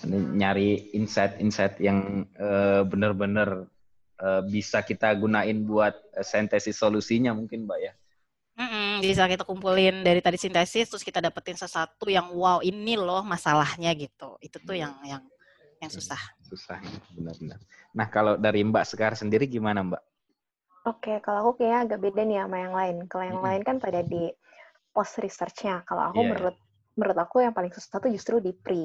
[0.00, 1.98] Ini nyari insight-insight yang
[2.40, 3.68] eh, bener-bener
[4.16, 7.92] eh, bisa kita gunain buat eh, sintesis solusinya mungkin Mbak ya.
[8.60, 13.24] Mm-mm, bisa kita kumpulin dari tadi sintesis terus kita dapetin sesuatu yang wow ini loh
[13.24, 15.24] masalahnya gitu itu tuh yang yang
[15.82, 16.78] yang susah Susah
[17.14, 17.58] benar-benar.
[17.96, 20.02] Nah kalau dari Mbak Sekar sendiri gimana Mbak?
[20.90, 22.96] Oke, kalau aku kayaknya agak beda nih sama yang lain.
[23.10, 23.46] Kalau yang Mm-mm.
[23.46, 24.22] lain kan pada di
[24.94, 25.74] post research-nya.
[25.88, 26.30] Kalau aku Iya, iya.
[26.30, 26.56] menurut
[26.96, 28.84] menurut aku yang paling susah tuh justru di pre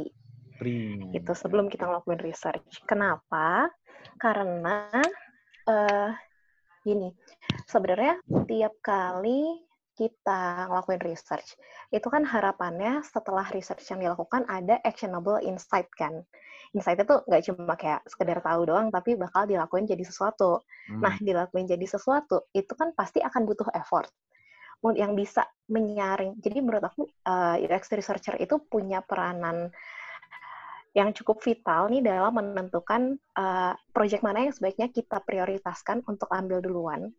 [0.60, 0.76] Pri.
[1.14, 2.84] gitu sebelum kita ngelakuin research.
[2.86, 3.70] Kenapa?
[4.20, 4.90] Karena
[5.70, 6.12] eh
[6.86, 7.10] gini,
[7.68, 9.42] sebenarnya tiap kali
[9.96, 11.56] kita ngelakuin research,
[11.90, 16.22] itu kan harapannya setelah research yang dilakukan ada actionable insight kan.
[16.76, 20.62] Insight itu nggak cuma kayak sekedar tahu doang, tapi bakal dilakuin jadi sesuatu.
[20.92, 21.02] Hmm.
[21.02, 24.12] Nah, dilakuin jadi sesuatu, itu kan pasti akan butuh effort.
[24.86, 25.42] Yang bisa
[25.72, 26.38] menyaring.
[26.38, 29.74] Jadi menurut aku, uh, UX researcher itu punya peranan
[30.96, 36.64] yang cukup vital nih dalam menentukan uh, project mana yang sebaiknya kita prioritaskan untuk ambil
[36.64, 37.12] duluan.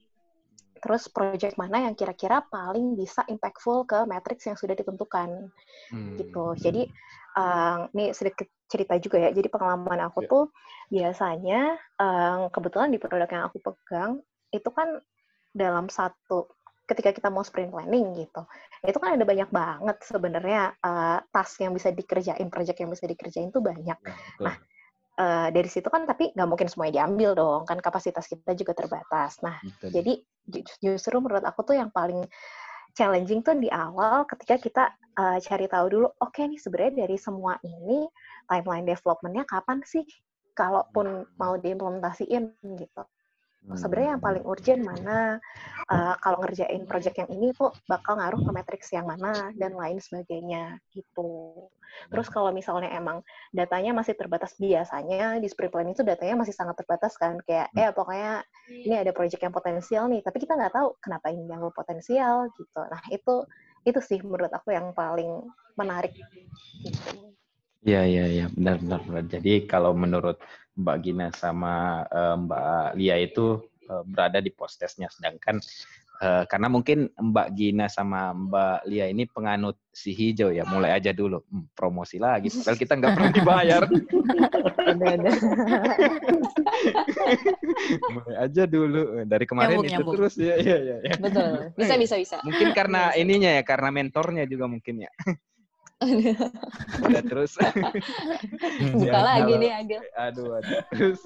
[0.80, 5.50] Terus project mana yang kira-kira paling bisa impactful ke matriks yang sudah ditentukan
[5.92, 6.18] Hmm.
[6.18, 6.56] gitu.
[6.58, 6.82] Jadi
[7.38, 9.30] uh, ini sedikit cerita juga ya.
[9.30, 10.28] Jadi pengalaman aku Ya.
[10.28, 10.44] tuh
[10.90, 11.60] biasanya
[11.98, 14.18] uh, kebetulan di produk yang aku pegang
[14.50, 14.98] itu kan
[15.54, 16.50] dalam satu
[16.86, 18.46] ketika kita mau sprint planning gitu,
[18.86, 23.50] itu kan ada banyak banget sebenarnya uh, task yang bisa dikerjain, project yang bisa dikerjain
[23.50, 23.98] tuh banyak.
[23.98, 24.44] Ya, betul.
[24.46, 24.54] Nah,
[25.18, 29.40] uh, dari situ kan tapi nggak mungkin semuanya diambil dong, kan kapasitas kita juga terbatas.
[29.42, 29.88] Nah, Betul.
[29.92, 30.12] jadi
[30.48, 32.24] ju- justru menurut aku tuh yang paling
[32.96, 34.84] challenging tuh di awal ketika kita
[35.20, 38.08] uh, cari tahu dulu, oke nih sebenarnya dari semua ini
[38.48, 40.04] timeline development-nya kapan sih
[40.56, 43.02] kalaupun mau diimplementasiin gitu.
[43.74, 45.42] Sebenarnya yang paling urgent mana,
[45.90, 49.98] uh, kalau ngerjain project yang ini tuh bakal ngaruh ke matriks yang mana dan lain
[49.98, 51.66] sebagainya gitu.
[52.12, 56.78] Terus kalau misalnya emang datanya masih terbatas biasanya di sprint planning itu datanya masih sangat
[56.78, 60.94] terbatas kan kayak eh pokoknya ini ada project yang potensial nih tapi kita nggak tahu
[61.00, 62.80] kenapa ini yang potensial gitu.
[62.86, 63.34] Nah itu
[63.86, 65.42] itu sih menurut aku yang paling
[65.74, 66.14] menarik
[66.84, 67.32] gitu.
[67.86, 69.24] Iya iya iya benar benar benar.
[69.30, 70.42] Jadi kalau menurut
[70.76, 75.56] Mbak Gina sama eh, Mbak Lia itu eh, berada di post testnya, sedangkan
[76.20, 81.16] eh, karena mungkin Mbak Gina sama Mbak Lia ini penganut si hijau ya, mulai aja
[81.16, 82.52] dulu Hmm, promosi lagi.
[82.52, 83.82] Padahal kita nggak pernah dibayar.
[88.06, 90.14] Mulai aja dulu dari kemarin Nyambung, itu nyambung.
[90.16, 90.96] terus ya ya ya.
[91.04, 91.14] ya.
[91.18, 91.72] Betul.
[91.76, 92.36] Bisa bisa bisa.
[92.44, 95.10] Mungkin karena ininya ya, karena mentornya juga mungkin ya.
[97.06, 97.56] Udah terus.
[98.94, 100.00] Buka Ya, lagi kalau- nih Agil.
[100.12, 100.80] aduh, aduh.
[100.92, 101.20] Terus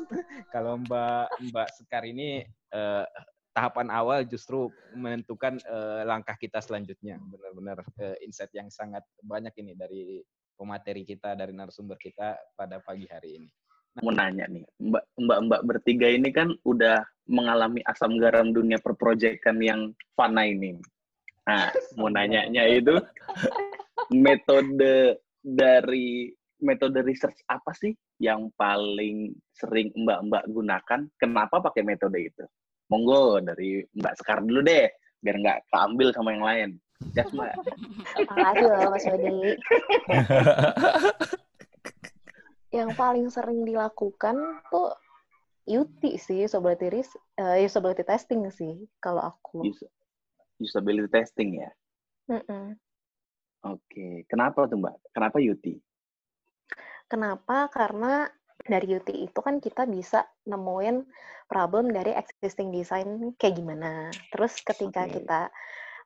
[0.48, 3.04] kalau Mbak Mbak Sekar ini eh,
[3.50, 7.18] tahapan awal justru menentukan eh, langkah kita selanjutnya.
[7.18, 10.22] Benar-benar eh, insight yang sangat banyak ini dari
[10.54, 13.50] pemateri kita, dari narasumber kita pada pagi hari ini.
[13.98, 19.58] mau nanya nih, mbak mbak mbak bertiga ini kan udah mengalami asam garam dunia perprojekan
[19.58, 20.78] yang fana ini.
[21.42, 22.94] Nah, mau nanyanya itu
[24.08, 31.00] metode dari metode research apa sih yang paling sering mbak-mbak gunakan?
[31.20, 32.44] Kenapa pakai metode itu?
[32.90, 34.90] Monggo dari Mbak Sekar dulu deh,
[35.22, 36.70] biar nggak keambil sama yang lain.
[37.14, 37.54] Jas, Mbak.
[38.26, 39.30] Makasih loh Mas Wadi.
[42.70, 44.36] yang paling sering dilakukan
[44.74, 44.90] tuh
[45.70, 49.70] UT sih, usability, ris- eh, usability testing sih, kalau aku.
[49.70, 49.86] Us-
[50.60, 51.70] Usability testing ya.
[52.28, 52.74] Mm-mm.
[53.60, 55.12] Oke, kenapa tuh Mbak?
[55.12, 55.66] Kenapa UT?
[57.10, 57.68] Kenapa?
[57.68, 58.24] Karena
[58.60, 61.04] dari UT itu kan kita bisa nemuin
[61.50, 64.08] problem dari existing design kayak gimana.
[64.32, 65.20] Terus ketika Oke.
[65.20, 65.40] kita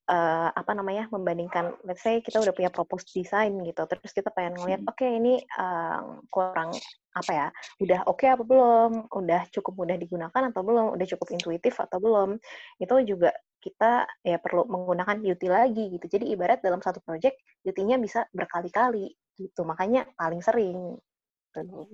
[0.05, 4.61] eh, apa namanya membandingkan, let's say kita udah punya proposed design gitu, terus kita pengen
[4.61, 4.90] ngeliat, Hmm.
[4.92, 6.76] oke ini eh, kurang
[7.14, 7.48] apa ya,
[7.80, 12.36] udah oke apa belum, udah cukup mudah digunakan atau belum, udah cukup intuitif atau belum,
[12.82, 13.32] itu juga
[13.64, 16.04] kita ya perlu menggunakan UT lagi gitu.
[16.04, 19.08] Jadi ibarat dalam satu project UT-nya bisa berkali-kali
[19.40, 21.00] gitu, makanya paling sering.
[21.56, 21.88] Tuh.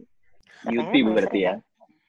[0.66, 1.54] UT berarti sering ya?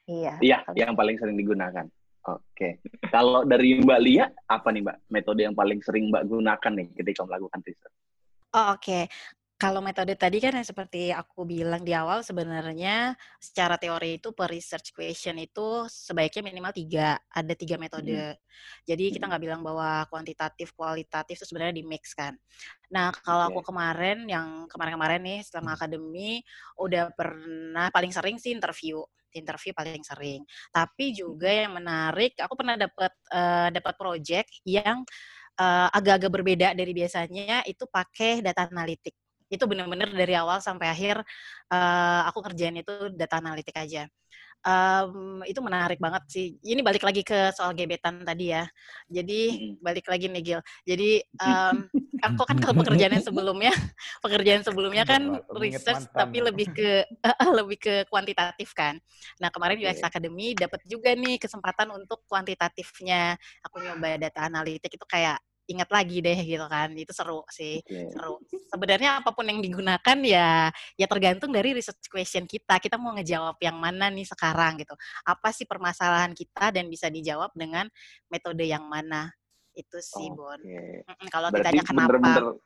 [0.09, 0.34] Iya.
[0.41, 1.86] Iya, yang paling sering digunakan.
[2.26, 2.82] Oke.
[3.14, 7.22] Kalau dari Mbak Lia, apa nih Mbak metode yang paling sering Mbak gunakan nih ketika
[7.26, 7.93] melakukan riset?
[8.57, 9.07] Oh, oke.
[9.62, 14.49] Kalau metode tadi kan yang seperti aku bilang di awal sebenarnya secara teori itu per
[14.49, 17.22] research question itu sebaiknya minimal tiga.
[17.30, 18.22] Ada tiga Hmm.
[18.26, 18.41] metode.
[18.89, 19.30] Jadi kita Hmm.
[19.30, 22.34] nggak bilang bahwa kuantitatif, kualitatif itu sebenarnya di mix kan.
[22.89, 26.41] Nah kalau aku kemarin yang kemarin-kemarin nih selama akademi
[26.82, 28.97] udah pernah paling sering sih interview
[29.32, 30.41] interview paling sering.
[30.76, 35.05] Tapi juga yang menarik, aku pernah dapat eh, dapat project yang
[35.62, 39.16] eh, agak-agak berbeda dari biasanya itu pakai data analitik.
[39.52, 41.16] Itu benar-benar dari awal sampai akhir
[41.74, 44.08] eh, aku kerjain itu data analitik aja.
[44.62, 46.47] Em, itu menarik banget sih.
[46.62, 48.62] Ini balik lagi ke soal gebetan tadi ya.
[49.10, 50.62] Jadi balik lagi nih Gil.
[50.86, 51.10] Jadi
[51.41, 51.89] em,
[52.22, 53.74] aku kan kalau pekerjaan yang sebelumnya,
[54.26, 56.89] pekerjaan sebelumnya kan research tapi lebih ke
[57.58, 59.02] lebih ke kuantitatif kan.
[59.41, 60.14] Nah kemarin UX Oke.
[60.14, 63.34] Academy dapat juga nih kesempatan untuk kuantitatifnya.
[63.66, 65.41] Aku nyoba data analitik itu kayak
[65.72, 66.91] ingat lagi deh gitu kan.
[66.93, 68.11] Itu seru sih Oke.
[68.11, 68.36] seru.
[68.72, 70.69] Sebenarnya apa pun yang digunakan ya
[70.99, 72.78] ya tergantung dari research question kita.
[72.78, 74.93] Kita mau ngejawab yang mana nih sekarang gitu.
[75.24, 77.88] Apa sih permasalahan kita dan bisa dijawab dengan
[78.28, 79.32] metode yang mana?
[79.72, 80.59] Itu sih, Bon.
[80.59, 81.07] Oke.
[81.07, 82.19] Mm-mm, Kalau ditanya kenapa?
[82.19, 82.59] bener-bener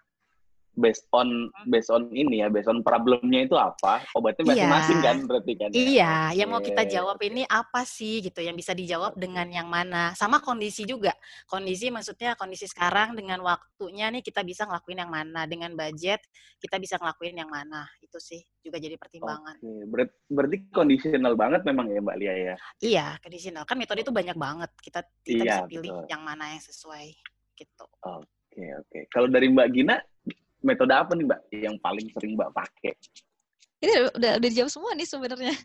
[0.76, 4.03] based on based on ini ya, based on problemnya itu apa?
[4.13, 4.51] Obatnya Iya.
[4.69, 5.76] masing-masing kan berarti kan ya?
[5.76, 6.13] Iya,
[6.43, 10.11] yang mau kita jawab ini apa sih gitu, yang bisa dijawab dengan yang mana.
[10.13, 11.15] Sama kondisi juga.
[11.47, 15.47] Kondisi maksudnya kondisi sekarang dengan waktunya nih kita bisa ngelakuin yang mana.
[15.47, 16.21] Dengan budget
[16.59, 17.88] kita bisa ngelakuin yang mana.
[18.03, 19.57] Itu sih juga jadi pertimbangan.
[19.63, 22.55] Oke, Ber- berarti kondisional banget memang ya Mbak Lia ya?
[22.84, 23.63] Iya, conditional.
[23.63, 24.71] Kan metode itu banyak banget.
[24.84, 26.11] Kita kita Iya, bisa pilih betul.
[26.11, 27.07] yang mana yang sesuai
[27.55, 27.86] gitu.
[28.03, 28.99] Oke, oke.
[29.11, 29.95] Kalau dari Mbak Gina,
[30.66, 32.97] metode apa nih Mbak yang paling sering Mbak pakai?
[33.86, 35.53] Ini udah udah dijawab semua nih sebenarnya.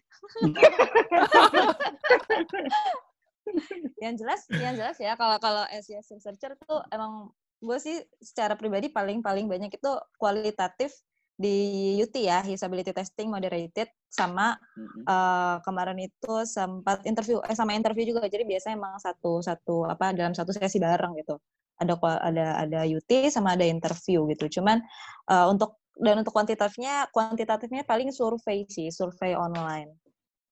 [4.04, 8.88] yang jelas, yang jelas ya kalau kalau SES researcher tuh emang gue sih secara pribadi
[8.92, 10.92] paling paling banyak itu kualitatif
[11.40, 15.08] di UT ya, usability testing moderated sama Mm-mm.
[15.08, 18.28] eh, kemarin itu sempat interview eh sama interview juga.
[18.28, 21.40] Jadi biasanya emang satu satu apa dalam satu sesi bareng gitu.
[21.80, 24.60] Ada ada ada UT sama ada interview gitu.
[24.60, 24.84] Cuman
[25.32, 29.96] eh, untuk dan untuk kuantitatifnya kuantitatifnya paling survei sih, survei online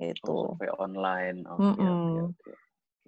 [0.01, 0.33] gitu.
[0.33, 1.39] Oh, survei online.
[1.49, 2.33] Oke, oke, Mm-mm.
[2.33, 2.53] oke.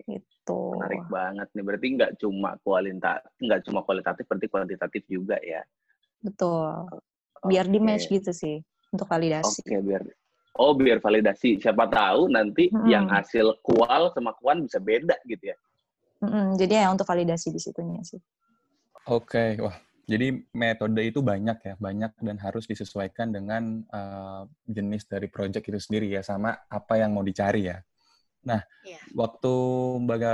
[0.05, 0.61] Gitu.
[0.77, 1.65] Menarik banget nih.
[1.65, 5.63] Berarti nggak cuma kualitatif, nggak cuma kualitatif, berarti kuantitatif juga ya.
[6.21, 7.01] Betul.
[7.49, 7.87] Biar di Oke.
[7.89, 8.61] match gitu sih
[8.93, 9.65] untuk validasi.
[9.65, 10.03] Oke, biar
[10.61, 11.63] Oh, biar validasi.
[11.63, 12.91] Siapa tahu nanti Mm-mm.
[12.91, 15.57] yang hasil kual sama kuan bisa beda gitu ya.
[16.21, 18.21] Mm-mm, jadi ya untuk validasi di situnya sih.
[19.09, 19.77] Oke, wah.
[20.11, 25.79] Jadi metode itu banyak ya, banyak dan harus disesuaikan dengan uh, jenis dari project itu
[25.79, 27.79] sendiri ya, sama apa yang mau dicari ya.
[28.43, 28.99] Nah, Iya.
[29.15, 29.55] waktu
[30.03, 30.25] Mbak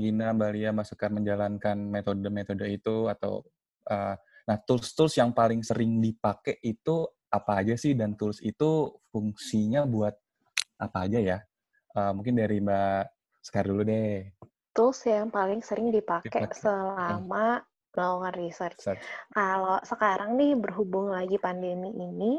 [0.00, 3.44] Gina, Mbak Lia, Mbak Sekar menjalankan metode-metode itu atau
[3.90, 4.16] uh,
[4.48, 10.16] nah tools-tools yang paling sering dipakai itu apa aja sih dan tools itu fungsinya buat
[10.80, 11.38] apa aja ya?
[11.92, 13.04] Uh, mungkin dari Mbak
[13.44, 14.24] Sekar dulu deh.
[14.76, 16.58] Tools yang paling sering dipakai Dipakai.
[16.58, 17.62] selama
[17.96, 18.78] melakukan research.
[18.78, 18.98] Set.
[19.34, 22.38] Kalau sekarang nih berhubung lagi pandemi ini,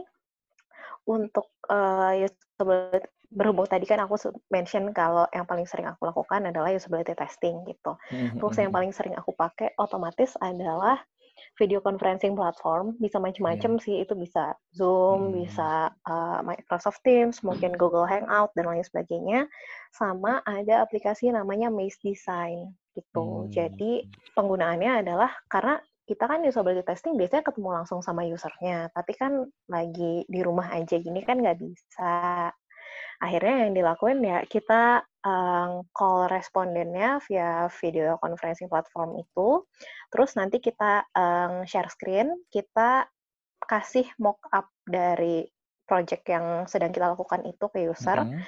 [1.09, 4.17] untuk eh, usability berhubung tadi kan aku
[4.49, 7.93] mention kalau yang paling sering aku lakukan adalah usability testing gitu.
[8.41, 10.97] Tools yang paling sering aku pakai otomatis adalah
[11.57, 12.95] video conferencing platform.
[12.99, 15.35] Bisa macam-macam sih, itu bisa Zoom, Hmm.
[15.43, 19.45] bisa uh, Microsoft Teams, mungkin Google Hangout dan lain sebagainya.
[19.93, 23.45] Sama ada aplikasi namanya Maze Design gitu.
[23.45, 23.51] Hmm.
[23.51, 25.79] Jadi penggunaannya adalah karena
[26.09, 30.97] kita kan usability testing biasanya ketemu langsung sama usernya, tapi kan lagi di rumah aja
[30.97, 32.49] gini kan nggak bisa.
[33.19, 39.67] Akhirnya yang dilakuin ya kita um, call respondennya via video conferencing platform itu,
[40.07, 43.11] terus nanti kita um, share screen, kita
[43.59, 45.43] kasih mock up dari
[45.83, 48.39] project yang sedang kita lakukan itu ke user Mhm.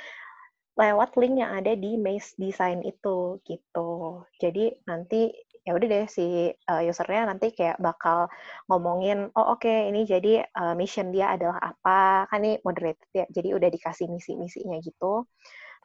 [0.80, 4.24] lewat link yang ada di Maze Design itu gitu.
[4.40, 5.30] Jadi nanti
[5.62, 8.26] ya udah deh si uh, usernya nanti kayak bakal
[8.66, 12.26] ngomongin oh oke okay, ini jadi uh, mission dia adalah apa?
[12.34, 15.30] Kan ini moderated ya jadi udah dikasih misi-misinya gitu.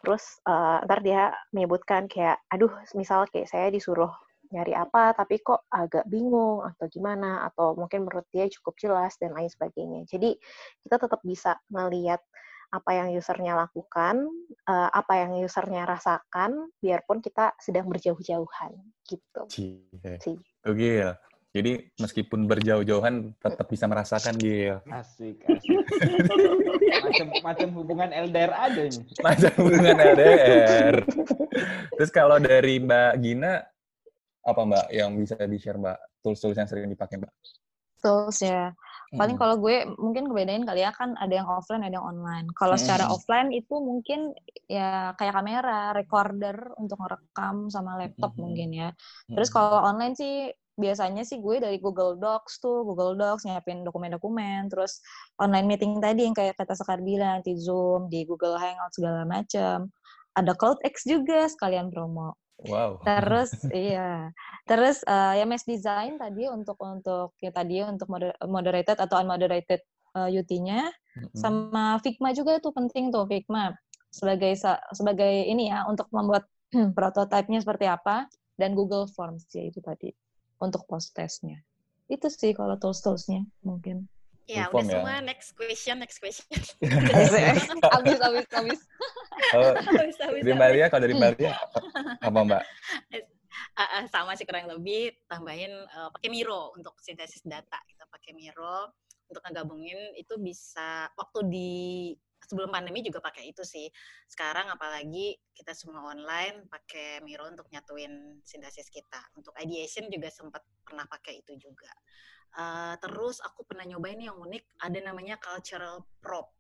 [0.01, 4.13] Terus uh, ntar dia menyebutkan kayak aduh misal kayak saya disuruh
[4.47, 9.37] nyari apa tapi kok agak bingung atau gimana atau mungkin menurut dia cukup jelas dan
[9.37, 10.09] lain sebagainya.
[10.09, 10.39] Jadi
[10.87, 12.23] kita tetap bisa melihat
[12.77, 14.29] apa yang usernya lakukan,
[14.69, 18.77] uh, apa yang usernya rasakan, biarpun kita sedang berjauh-jauhan
[19.09, 19.43] gitu.
[19.49, 20.37] Cie.
[20.69, 21.17] Oke ya.
[21.57, 24.77] Jadi meskipun berjauh-jauhan tetap bisa merasakan Gil.
[24.93, 25.73] Asik, asik.
[27.01, 29.01] macam macam hubungan LDR aja ini.
[29.25, 30.95] Macam hubungan LDR.
[31.97, 33.65] Terus kalau dari Mbak Gina
[34.45, 37.33] apa Mbak yang bisa di-share Mbak tools-tools yang sering dipakai Mbak?
[38.05, 38.77] Tools ya.
[39.17, 39.43] Paling hmm.
[39.43, 42.47] kalau gue mungkin kebedain kali ya kan ada yang offline ada yang online.
[42.55, 42.83] Kalau hmm.
[42.85, 44.37] secara offline itu mungkin
[44.69, 48.41] ya kayak kamera, recorder untuk ngerekam sama laptop hmm.
[48.41, 48.89] mungkin ya.
[49.27, 49.57] Terus hmm.
[49.57, 55.01] kalau online sih biasanya sih gue dari Google Docs tuh, Google Docs nyiapin dokumen-dokumen, terus
[55.41, 59.89] online meeting tadi yang kayak kata Sekar bilang, di Zoom, di Google Hangout segala macam.
[60.37, 62.37] Ada CloudX juga sekalian promo.
[62.65, 63.05] Wow.
[63.05, 64.33] Terus iya.
[64.65, 68.09] Terus uh, ya mesh design tadi untuk untuk ya tadi untuk
[68.49, 69.85] moderated atau unmoderated
[70.17, 71.37] uh, eh, UT-nya mm-hmm.
[71.37, 73.77] sama Figma juga tuh penting tuh Figma
[74.09, 74.57] sebagai
[74.97, 76.49] sebagai ini ya untuk membuat
[76.97, 78.25] prototipenya seperti apa
[78.57, 80.09] dan Google Forms ya itu tadi
[80.57, 81.61] untuk post testnya.
[82.09, 84.09] Itu sih kalau tools-toolsnya mungkin.
[84.47, 84.91] Ya, udah ya.
[85.03, 85.15] semua.
[85.27, 86.55] Next question, next question.
[87.99, 88.81] abis, abis, abis.
[89.59, 89.75] Oh,
[90.39, 91.53] dari Mbak Lia, kalau dari Mbak Lia,
[92.27, 92.63] apa Mbak?
[93.15, 97.79] Uh, uh, sama sih kurang lebih, tambahin uh, pakai Miro untuk sintesis data.
[97.87, 98.93] Kita pakai Miro
[99.27, 101.73] untuk ngegabungin itu bisa waktu di
[102.47, 103.91] sebelum pandemi juga pakai itu sih.
[104.31, 109.19] Sekarang apalagi kita semua online pakai Miro untuk nyatuin sintesis kita.
[109.35, 111.91] Untuk ideation juga sempat pernah pakai itu juga.
[112.57, 116.55] Uh, terus aku pernah nyobain yang unik, ada namanya cultural prop.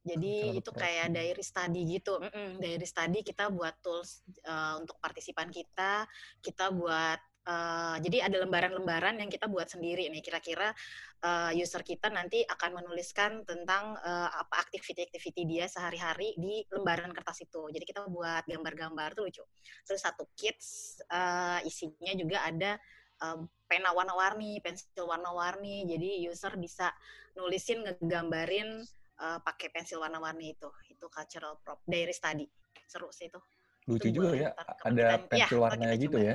[0.00, 1.14] Jadi cultural itu kayak hmm.
[1.16, 2.14] diary study gitu.
[2.16, 6.08] Mm -mm, diary study kita buat tools uh, untuk partisipan kita,
[6.40, 10.20] kita buat Uh, jadi ada lembaran-lembaran yang kita buat sendiri nih.
[10.20, 10.76] Kira-kira
[11.24, 17.40] uh, user kita nanti akan menuliskan tentang uh, apa activity-activity dia sehari-hari di lembaran kertas
[17.40, 17.72] itu.
[17.72, 19.44] Jadi kita buat gambar-gambar tuh lucu.
[19.88, 22.76] Terus satu kits uh, isinya juga ada
[23.24, 25.88] um, pena warna-warni, pensil warna-warni.
[25.88, 26.92] Jadi user bisa
[27.40, 28.84] nulisin ngegambarin
[29.20, 30.68] uh, pakai pensil warna-warni itu.
[30.88, 32.48] Itu cultural prop diary study.
[32.88, 33.40] Seru sih itu.
[33.88, 34.50] Lucu itu juga ya,
[34.84, 36.34] ada pensil ya, warnanya gitu ya.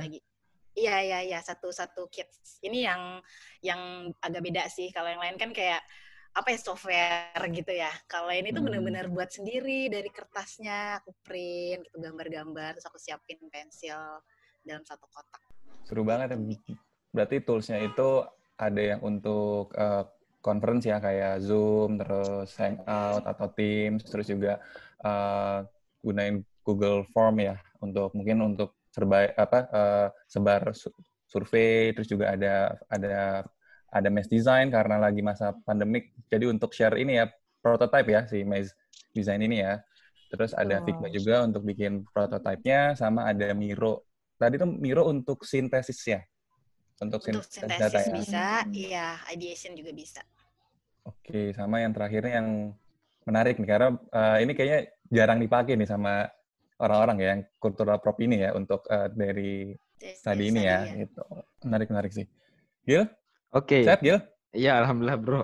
[0.76, 2.28] Iya iya iya satu satu kit.
[2.60, 3.02] Ini yang
[3.64, 3.80] yang
[4.20, 4.92] agak beda sih.
[4.92, 5.80] Kalau yang lain kan kayak
[6.36, 7.88] apa ya software gitu ya.
[8.04, 8.68] Kalau ini tuh hmm.
[8.68, 14.20] benar-benar buat sendiri dari kertasnya aku print gitu gambar-gambar terus aku siapin pensil
[14.60, 15.40] dalam satu kotak.
[15.88, 16.38] Seru banget ya
[17.16, 18.28] berarti toolsnya itu
[18.60, 20.04] ada yang untuk uh,
[20.46, 24.62] conference ya kayak Zoom, terus Hangout atau Teams, terus juga
[25.02, 25.66] uh,
[25.98, 30.70] gunain Google Form ya untuk mungkin untuk serba apa uh, sebar
[31.26, 33.42] survei, terus juga ada ada
[33.90, 36.14] ada mesh design karena lagi masa pandemik.
[36.30, 37.26] Jadi untuk share ini ya
[37.58, 38.70] prototype ya si mesh
[39.10, 39.82] design ini ya.
[40.30, 40.86] Terus ada oh.
[40.86, 44.06] Figma juga untuk bikin prototipenya sama ada Miro.
[44.38, 46.22] Tadi tuh Miro untuk sintesis ya
[46.96, 48.12] untuk, untuk sintesis data ya?
[48.12, 50.22] bisa, iya, ideation juga bisa.
[51.06, 52.74] Oke, sama yang terakhirnya yang
[53.26, 54.80] menarik nih karena uh, ini kayaknya
[55.10, 56.26] jarang dipakai nih sama
[56.82, 60.78] orang-orang ya yang kultural prop ini ya untuk uh, dari yes, tadi yes, ini ya,
[60.82, 61.06] ya.
[61.06, 61.22] Gitu.
[61.66, 62.26] Menarik menarik sih.
[62.86, 63.06] Gil?
[63.54, 63.82] Oke.
[63.82, 63.82] Okay.
[63.86, 64.18] Sehat Gil?
[64.56, 65.40] Iya, alhamdulillah bro.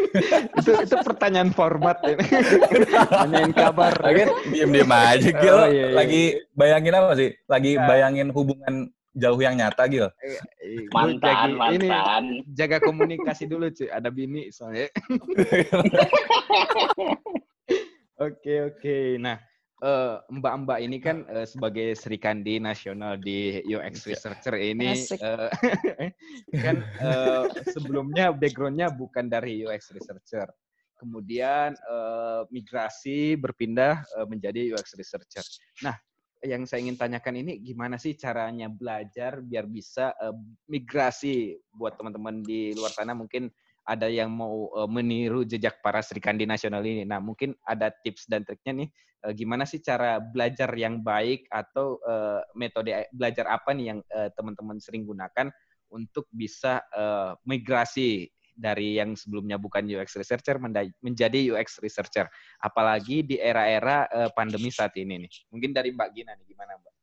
[0.60, 2.26] itu itu pertanyaan format ini.
[3.18, 3.94] Tanyain kabar.
[4.04, 5.56] Lagi diem-diem aja Gil.
[5.56, 5.96] Oh, iya, iya.
[5.96, 7.30] Lagi bayangin apa sih?
[7.48, 7.86] Lagi iya.
[7.88, 10.06] bayangin hubungan jauh yang nyata Gil.
[10.22, 11.80] Eh, eh, mantan, mantan.
[11.80, 11.88] Ini
[12.54, 14.86] jaga komunikasi dulu cuy, ada bini soalnya.
[18.20, 19.16] Oke oke.
[19.16, 19.40] Nah,
[19.80, 24.92] uh, Mbak-mbak ini kan uh, sebagai Sri Kandi nasional di UX researcher ini
[25.24, 25.48] uh,
[26.68, 30.52] kan uh, sebelumnya backgroundnya bukan dari UX researcher.
[31.00, 35.40] Kemudian uh, migrasi berpindah uh, menjadi UX researcher.
[35.80, 35.96] Nah,
[36.40, 40.32] yang saya ingin tanyakan ini gimana sih caranya belajar biar bisa uh,
[40.72, 43.52] migrasi buat teman-teman di luar sana mungkin
[43.84, 47.04] ada yang mau uh, meniru jejak para Sri Kandi nasional ini.
[47.04, 48.88] Nah, mungkin ada tips dan triknya nih
[49.28, 54.00] uh, gimana sih cara belajar yang baik atau uh, metode belajar apa nih yang
[54.36, 55.52] teman-teman sering gunakan
[55.90, 56.80] untuk bisa
[57.44, 58.30] migrasi
[58.60, 60.60] dari yang sebelumnya bukan UX researcher
[61.00, 62.28] menjadi UX researcher.
[62.60, 65.32] Apalagi di era-era uh, pandemi saat ini nih.
[65.48, 66.94] Mungkin dari Mbak Gina nih gimana Mbak?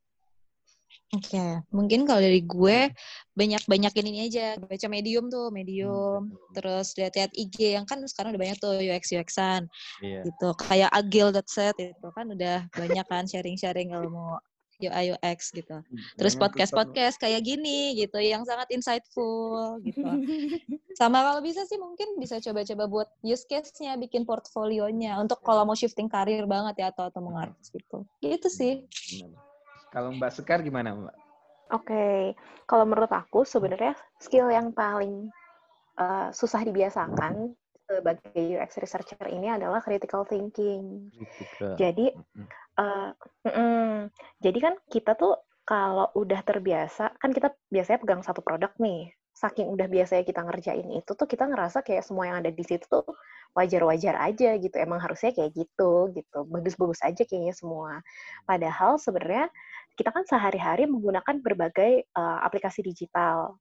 [1.07, 2.91] Oke, mungkin kalau dari gue
[3.31, 8.59] banyak-banyakin ini aja, baca medium tuh, medium, terus lihat-lihat IG yang kan sekarang udah banyak
[8.59, 9.71] tuh UX UX-an
[10.03, 10.27] Iya.
[10.27, 10.51] gitu.
[10.59, 14.35] Kayak agil.set itu kan udah banyak kan sharing-sharing mau
[14.77, 15.81] UI UX gitu.
[16.17, 20.05] Terus podcast-podcast kayak gini gitu yang sangat insightful gitu.
[20.99, 25.77] Sama kalau bisa sih mungkin bisa coba-coba buat use case-nya, bikin portfolionya untuk kalau mau
[25.77, 28.05] shifting karir banget ya atau atau mengartis gitu.
[28.21, 28.73] Gitu sih.
[29.89, 31.15] Kalau Mbak Sekar gimana, Mbak?
[31.75, 35.27] Oke, kalau menurut aku sebenarnya skill yang paling
[35.99, 37.51] uh, susah dibiasakan
[37.87, 41.11] sebagai UX researcher ini adalah critical thinking.
[41.11, 41.75] Kritika.
[41.79, 42.13] Jadi.
[42.79, 43.11] Uh,
[43.45, 44.09] mm-mm.
[44.39, 45.35] jadi kan kita tuh
[45.67, 49.11] kalau udah terbiasa, kan kita biasanya pegang satu produk nih.
[49.35, 52.87] Saking udah biasanya kita ngerjain itu tuh kita ngerasa kayak semua yang ada di situ
[52.89, 53.05] tuh
[53.53, 54.73] wajar-wajar aja gitu.
[54.79, 56.39] Emang harusnya kayak gitu gitu.
[56.47, 58.01] Bagus-bagus aja kayaknya semua.
[58.47, 59.51] Padahal sebenarnya
[59.93, 63.59] kita kan sehari-hari menggunakan berbagai uh, aplikasi digital.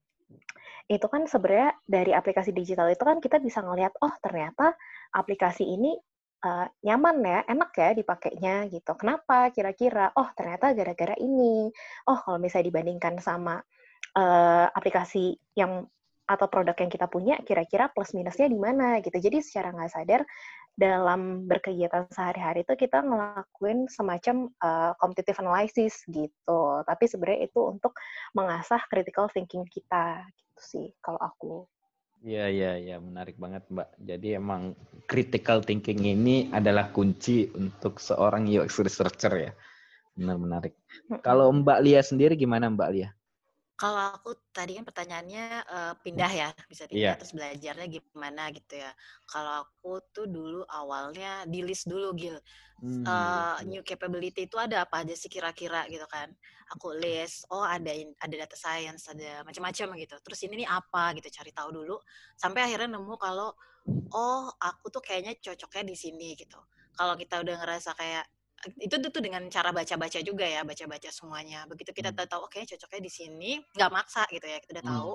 [0.89, 4.73] Itu kan sebenarnya dari aplikasi digital itu kan kita bisa ngelihat oh ternyata
[5.13, 5.93] aplikasi ini
[6.43, 8.91] uh, nyaman ya, enak ya dipakainya gitu.
[8.99, 9.49] Kenapa?
[9.53, 11.71] Kira-kira oh ternyata gara-gara ini.
[12.09, 13.61] Oh kalau misalnya dibandingkan sama
[14.17, 15.85] uh, aplikasi yang
[16.27, 19.15] atau produk yang kita punya, kira-kira plus minusnya di mana gitu.
[19.15, 20.21] Jadi secara nggak sadar
[20.77, 26.61] dalam berkegiatan sehari-hari itu kita ngelakuin semacam uh, competitive analysis gitu.
[26.83, 27.97] Tapi sebenarnya itu untuk
[28.35, 31.65] mengasah critical thinking kita gitu sih kalau aku.
[32.25, 33.89] Iya, iya, iya, menarik banget, Mbak.
[34.01, 34.73] Jadi emang
[35.05, 39.51] critical thinking ini adalah kunci untuk seorang UX researcher ya.
[40.17, 40.73] Benar menarik.
[41.21, 43.09] Kalau Mbak Lia sendiri gimana, Mbak Lia?
[43.77, 47.19] Kalau aku tadi kan pertanyaannya uh, pindah ya, bisa pindah Iya.
[47.21, 48.89] terus belajarnya gimana gitu ya.
[49.29, 52.41] Kalau aku tuh dulu awalnya di list dulu Gil.
[52.81, 56.29] Hmm, Uh, new capability itu ada apa aja sih kira-kira gitu kan.
[56.73, 60.15] Aku list, oh ada ada data science, ada macam-macam gitu.
[60.25, 62.01] Terus ini nih apa gitu, cari tahu dulu.
[62.33, 63.53] Sampai akhirnya nemu kalau
[64.13, 66.57] oh aku tuh kayaknya cocoknya di sini gitu.
[66.97, 68.25] Kalau kita udah ngerasa kayak
[68.81, 71.69] itu tuh dengan cara baca-baca juga ya, baca-baca semuanya.
[71.69, 72.17] Begitu kita Hmm.
[72.17, 74.93] udah tahu, oke cocoknya di sini, nggak maksa gitu ya, kita udah Hmm.
[74.97, 75.13] tahu.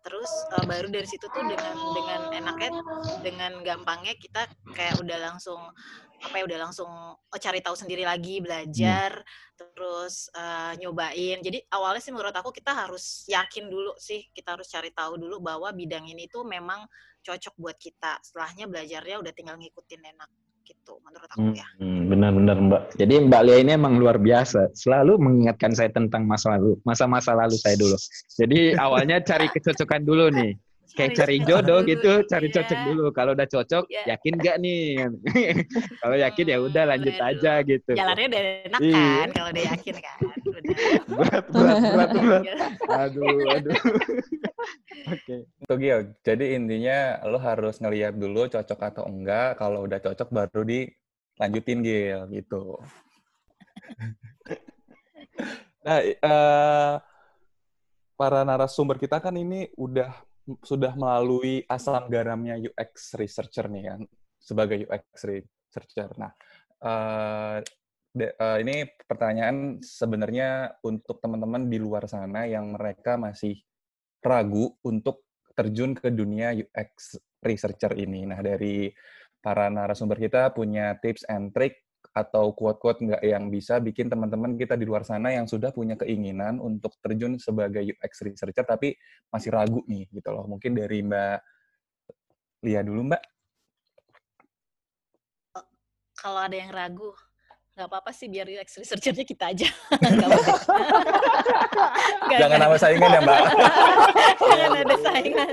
[0.00, 2.70] Terus uh, baru dari situ tuh dengan dengan enaknya,
[3.20, 5.60] dengan gampangnya kita kayak udah langsung
[6.20, 9.22] apa ya udah langsung oh, cari tahu sendiri lagi, belajar,
[9.54, 11.40] terus uh, nyobain.
[11.40, 15.38] Jadi awalnya sih menurut aku kita harus yakin dulu sih, kita harus cari tahu dulu
[15.40, 16.84] bahwa bidang ini tuh memang
[17.22, 18.18] cocok buat kita.
[18.24, 20.30] Setelahnya belajarnya udah tinggal ngikutin enak
[20.64, 21.66] gitu menurut aku ya.
[21.78, 22.82] Hmm, benar-benar Mbak.
[23.00, 24.72] Jadi Mbak Lia ini emang luar biasa.
[24.76, 27.96] Selalu mengingatkan saya tentang masa lalu, masa-masa lalu saya dulu.
[28.38, 30.52] Jadi awalnya cari kecocokan dulu nih.
[30.90, 32.86] Kayak cari jodoh gitu, cari cocok Iya.
[32.90, 33.04] dulu.
[33.14, 34.02] Kalau udah cocok, Iya.
[34.16, 34.98] yakin gak nih?
[36.02, 37.30] Kalau yakin ya udah lanjut Aduh.
[37.30, 37.92] aja gitu.
[37.94, 38.98] Jalannya udah enak Iya.
[38.98, 40.18] kan kalau udah yakin kan.
[41.06, 42.42] Berat, berat, berat, berat.
[42.42, 42.54] Iya.
[43.06, 43.70] Aduh, aduh.
[45.14, 45.36] Oke.
[45.46, 46.00] Itu Gil.
[46.20, 49.56] Jadi intinya lo harus ngeliat dulu cocok atau enggak.
[49.56, 52.76] Kalau udah cocok baru dilanjutin Gil gitu.
[55.86, 56.94] nah, eh,
[58.14, 60.12] para narasumber kita kan ini udah
[60.60, 64.00] sudah melalui asam garamnya UX researcher nih kan
[64.40, 66.10] sebagai UX researcher.
[66.18, 66.32] Nah,
[66.82, 67.56] eh,
[68.10, 68.76] de- eh, ini
[69.06, 73.58] pertanyaan sebenarnya untuk teman-teman di luar sana yang mereka masih
[74.20, 75.24] ragu untuk
[75.54, 78.24] terjun ke dunia UX researcher ini.
[78.28, 78.90] Nah, dari
[79.40, 81.80] para narasumber kita punya tips and trick
[82.10, 86.58] atau quote-quote nggak yang bisa bikin teman-teman kita di luar sana yang sudah punya keinginan
[86.58, 88.98] untuk terjun sebagai UX researcher tapi
[89.30, 90.44] masih ragu nih gitu loh.
[90.50, 91.38] Mungkin dari Mbak
[92.66, 93.22] Lia dulu, Mbak.
[96.20, 97.16] Kalau ada yang ragu,
[97.80, 99.64] nggak apa-apa sih biar UX researcher-nya kita aja.
[99.96, 100.54] Nggak apa-apa.
[102.28, 103.40] Nggak, Jangan nama saingan ya, Mbak.
[104.52, 105.48] Jangan ada saingan.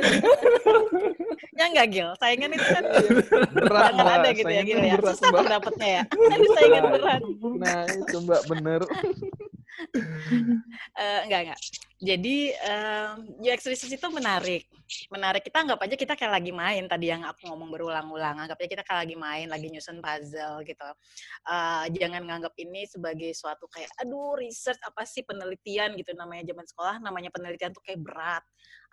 [1.57, 2.83] ya nggak Gil, saingan itu kan
[3.49, 4.19] Berat, jangan Mbak.
[4.21, 4.95] ada gitu ya Gil ya.
[4.99, 6.03] Susah dapetnya ya.
[6.11, 7.21] Ada saingan Nah, berat.
[7.57, 8.81] Nah, itu Mbak bener.
[10.97, 11.59] Eh, enggak enggak.
[11.97, 14.69] Jadi em, UX research itu menarik.
[15.09, 15.41] Menarik.
[15.45, 18.37] Kita anggap aja kita kayak lagi main tadi yang aku ngomong berulang-ulang.
[18.37, 20.89] Anggap aja kita kayak lagi main, lagi nyusun puzzle gitu.
[21.49, 26.65] Eh, jangan nganggap ini sebagai suatu kayak aduh research apa sih penelitian gitu namanya zaman
[26.65, 28.43] sekolah namanya penelitian tuh kayak berat.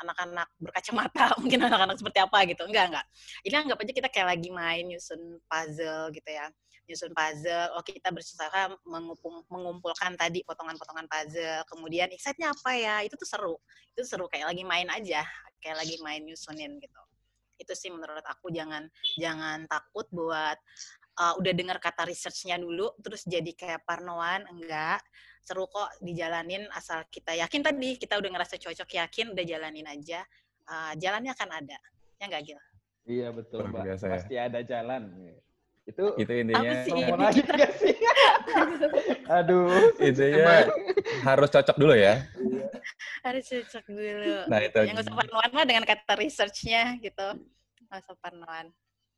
[0.00, 2.62] Anak-anak berkacamata mungkin anak-anak seperti apa gitu.
[2.68, 3.06] Enggak enggak.
[3.44, 6.48] Ini anggap aja kita kayak lagi main nyusun puzzle gitu ya
[6.84, 13.16] nyusun puzzle, oh kita berusaha mengumpul, mengumpulkan tadi potongan-potongan puzzle, kemudian insight-nya apa ya, itu
[13.16, 13.54] tuh seru,
[13.96, 15.24] itu seru kayak lagi main aja,
[15.64, 17.02] kayak lagi main nyusunin gitu.
[17.56, 18.84] Itu sih menurut aku jangan
[19.16, 20.58] jangan takut buat
[21.20, 25.00] uh, udah dengar kata research-nya dulu terus jadi kayak parnoan enggak
[25.44, 30.24] seru kok dijalanin asal kita yakin tadi kita udah ngerasa cocok yakin udah jalanin aja
[30.66, 31.78] uh, jalannya akan ada
[32.18, 32.60] ya enggak Gil?
[33.04, 33.84] Iya betul, Mbak.
[33.84, 34.12] biasa ya.
[34.16, 35.02] Pasti ada jalan.
[35.84, 36.90] Itu Itu intinya Apa sih?
[36.96, 37.42] ngomong lagi
[37.76, 37.94] sih?
[39.40, 39.92] Aduh.
[40.00, 40.68] intinya
[41.24, 42.24] harus cocok dulu ya.
[43.24, 44.78] harus cocok dulu Nah, itu.
[44.84, 47.28] yang nggak usah parnoan mah dengan kata research-nya gitu
[47.88, 48.02] nggak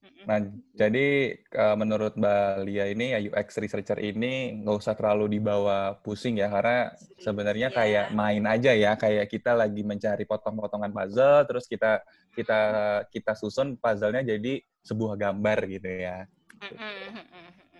[0.04, 0.24] Mm-mm.
[0.28, 0.38] Nah,
[0.76, 1.06] jadi
[1.40, 6.52] eh, menurut Mbak Lia ini ya UX researcher ini nggak usah terlalu dibawa pusing ya
[6.52, 7.76] karena sebenarnya Iya.
[7.80, 12.04] kayak main aja ya kayak kita lagi mencari potong-potongan puzzle terus kita
[12.36, 12.60] kita
[13.08, 16.28] kita susun puzzle-nya jadi sebuah gambar gitu ya.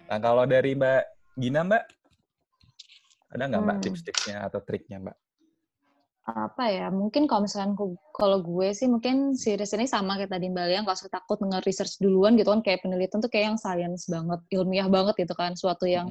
[0.06, 1.02] Nah, kalau dari Mbak
[1.34, 1.84] Gina, Mbak,
[3.34, 3.84] ada nggak Mbak Hmm.
[3.84, 5.16] tips-tipsnya atau triknya, Mbak?
[6.26, 10.50] apa ya mungkin kalau misalkan ku- kalau gue sih mungkin series ini sama kayak tadi
[10.50, 13.58] Mbak Lia nggak usah takut dengan research duluan gitu kan kayak penelitian tuh kayak yang
[13.62, 16.10] science banget ilmiah banget gitu kan suatu yang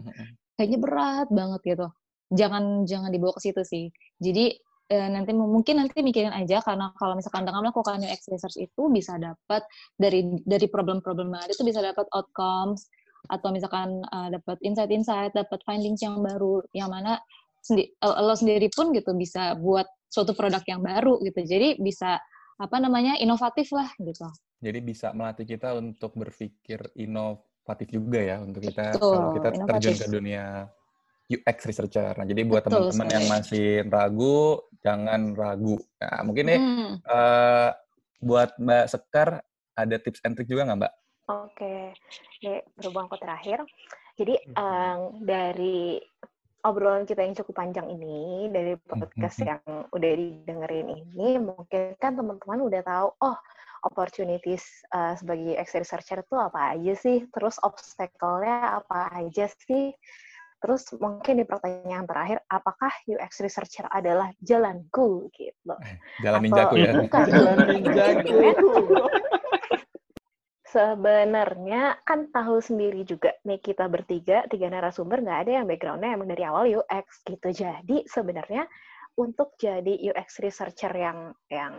[0.55, 1.87] kayaknya berat banget gitu.
[2.31, 3.91] Jangan jangan dibawa ke situ sih.
[4.23, 4.55] Jadi
[4.89, 9.17] eh, nanti mungkin nanti mikirin aja karena kalau misalkan dengan melakukan UX research itu bisa
[9.17, 9.65] dapat
[9.97, 12.85] dari dari problem-problem yang ada itu bisa dapat outcomes
[13.25, 17.17] atau misalkan eh, dapat insight-insight dapat findings yang baru yang mana
[17.65, 22.21] sendi- eh, lo sendiri pun gitu bisa buat suatu produk yang baru gitu jadi bisa
[22.55, 24.29] apa namanya inovatif lah gitu
[24.63, 29.67] Jadi bisa melatih kita untuk berpikir inovatif juga ya untuk kita Betul, kalau kita terjun
[29.67, 29.99] inovatif.
[29.99, 30.45] ke dunia
[31.25, 32.13] UX researcher.
[32.13, 35.81] Nah, jadi buat teman-teman yang masih ragu, jangan ragu.
[35.97, 36.93] Nah, mungkin nih Hmm.
[37.01, 37.69] eh,
[38.21, 39.41] buat Mbak Sekar
[39.73, 40.93] ada tips and trick juga nggak Mbak?
[41.25, 41.97] Oke,
[42.45, 43.65] ini berhubung ke terakhir.
[44.15, 45.99] Jadi em, dari
[46.63, 49.47] obrolan kita yang cukup panjang ini, dari podcast Mhm.
[49.49, 49.61] yang
[49.91, 53.37] udah didengerin ini, mungkin kan teman-teman udah tahu, oh
[53.85, 59.93] opportunities eh, sebagai UX researcher itu apa aja sih, terus obstacle-nya apa aja sih,
[60.59, 65.75] terus mungkin di pertanyaan terakhir, apakah UX researcher adalah jalanku gitu?
[66.23, 66.91] Jalan ninjaku ya.
[66.95, 67.25] bukan?
[67.33, 68.35] Jalan ninjaku.
[70.75, 76.27] Sebenarnya kan tahu sendiri juga nih kita bertiga, tiga narasumber nggak ada yang backgroundnya emang
[76.27, 77.47] dari awal UX gitu.
[77.47, 78.67] Jadi sebenarnya
[79.15, 81.71] untuk jadi UX researcher yang yang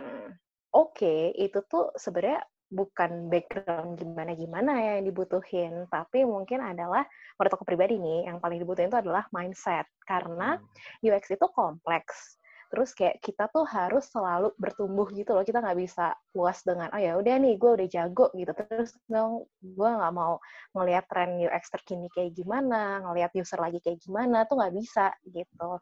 [0.73, 7.07] oke itu tuh sebenarnya bukan background gimana-gimana ya yang dibutuhin, tapi mungkin adalah
[7.39, 10.59] menurut aku pribadi nih yang paling dibutuhin itu adalah mindset karena
[10.99, 12.37] UX itu kompleks.
[12.67, 15.47] Terus kayak kita tuh harus selalu bertumbuh gitu loh.
[15.47, 18.51] Kita nggak bisa puas dengan oh ya udah nih gue udah jago gitu.
[18.51, 20.35] Terus dong gue nggak mau
[20.75, 25.79] ngelihat tren UX terkini kayak gimana, ngelihat user lagi kayak gimana tuh nggak bisa gitu.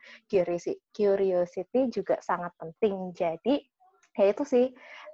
[0.93, 3.17] Curiosity juga sangat penting.
[3.17, 3.65] Jadi
[4.15, 4.65] ya itu sih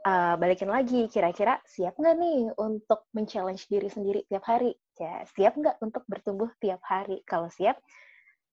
[0.06, 4.74] eh, balikin lagi kira-kira siap nggak nih untuk men-challenge diri sendiri tiap hari?
[4.98, 7.26] Ya siap nggak untuk bertumbuh tiap hari?
[7.26, 7.82] Kalau siap,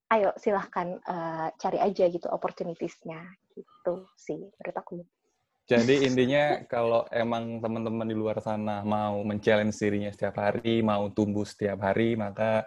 [0.09, 3.21] ayo silahkan eh, cari aja gitu opportunities-nya
[3.53, 5.05] gitu sih menurut aku.
[5.69, 11.45] Jadi intinya kalau emang teman-teman di luar sana mau men-challenge dirinya setiap hari, mau tumbuh
[11.45, 12.65] setiap hari, maka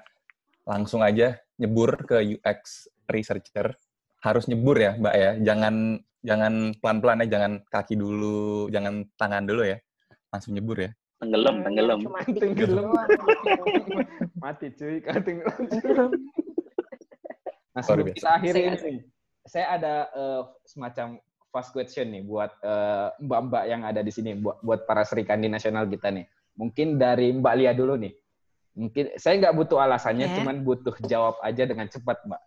[0.62, 3.74] langsung aja nyebur ke UX researcher.
[4.22, 5.30] Harus nyebur ya, Mbak ya.
[5.42, 9.78] Jangan jangan pelan-pelan ya, jangan kaki dulu, jangan tangan dulu ya.
[10.30, 10.90] Langsung nyebur ya.
[11.22, 11.98] Tenggelam, Hmm, tenggelam.
[12.02, 12.86] Cuma Tenggelam.
[14.42, 16.10] Mati cuy, kan tenggelam.
[17.72, 19.00] Nah, sebelum kita akhiri ini,
[19.48, 21.16] saya ada eh, semacam
[21.48, 25.88] fast question nih buat eh, mbak-mbak yang ada di sini, buat, buat para serikandi nasional
[25.88, 26.28] kita nih.
[26.52, 28.12] Mungkin dari Mbak Lia dulu nih.
[28.76, 30.36] Mungkin saya nggak butuh alasannya, Oke.
[30.36, 32.42] cuman butuh jawab aja dengan cepat, Mbak.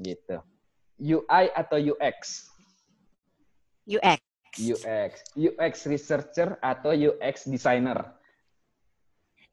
[0.00, 0.36] Gitu.
[1.04, 2.48] UI atau UX?
[3.86, 4.20] UX
[4.52, 5.12] UX.
[5.32, 8.04] UX researcher atau UX designer?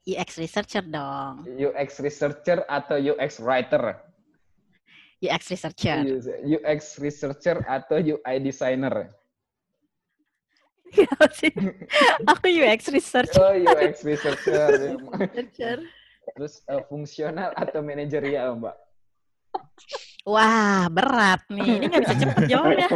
[0.04, 3.96] UX researcher dong UX researcher atau UX writer?
[5.20, 6.04] UX researcher
[6.44, 9.12] UX researcher atau UI designer?
[12.34, 14.98] Aku UX researcher Oh, UX researcher.
[14.98, 15.78] researcher
[16.36, 18.76] Terus eh, fungsional atau manajerial, Mbak?
[20.24, 21.82] Wah, berat nih.
[21.82, 22.86] Ini nggak bisa cepet jawabnya.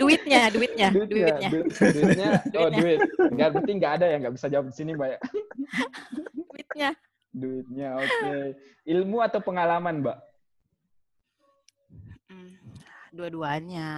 [0.00, 1.48] duitnya, duitnya, duitnya.
[1.48, 2.76] duit- duitnya, oh Duitnya.
[2.76, 2.98] duit.
[3.32, 5.08] Nggak penting nggak ada yang nggak bisa jawab di sini, Mbak.
[5.08, 5.18] ya?
[6.34, 6.90] Duitnya.
[7.30, 8.34] Duitnya, oke.
[8.84, 10.18] Ilmu atau pengalaman, Mbak?
[12.26, 12.50] Hmm,
[13.10, 13.88] Dua-duanya.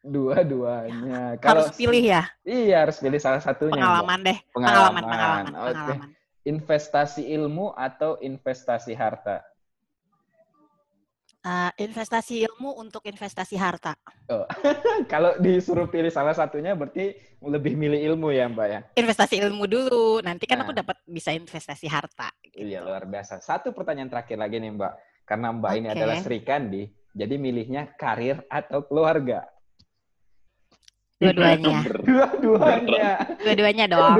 [0.00, 1.36] Dua-duanya.
[1.40, 2.22] Harus pilih ya.
[2.42, 3.74] Iya, harus pilih salah satunya.
[3.74, 3.82] Mbak.
[3.82, 4.38] Pengalaman deh.
[4.52, 5.72] Pengalaman, Pengalaman, pengalaman, oke.
[5.72, 6.10] pengalaman.
[6.42, 9.40] Investasi ilmu atau investasi harta?
[11.42, 13.98] Uh, investasi ilmu untuk investasi harta.
[14.30, 14.46] Oh.
[15.12, 18.80] Kalau disuruh pilih salah satunya berarti lebih milih ilmu ya Mbak ya?
[18.94, 20.70] Investasi ilmu dulu, nanti kan Nah.
[20.70, 22.30] aku dapat bisa investasi harta.
[22.54, 22.86] Iya gitu.
[22.86, 23.42] luar biasa.
[23.42, 24.92] Satu pertanyaan terakhir lagi nih Mbak.
[25.26, 25.94] Karena Mbak ini Oke.
[25.98, 29.42] adalah Sri Kandi, jadi milihnya karir atau keluarga?
[31.18, 31.78] Dua-duanya.
[32.06, 33.06] Dua-duanya.
[33.42, 34.14] Dua-duanya dong.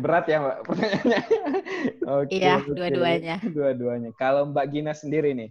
[0.00, 1.20] Berat ya Mbak pertanyaannya.
[2.20, 3.36] Oke, Iya, dua-duanya.
[3.40, 4.10] Dua-duanya.
[4.20, 5.48] Kalau Mbak Gina sendiri nih,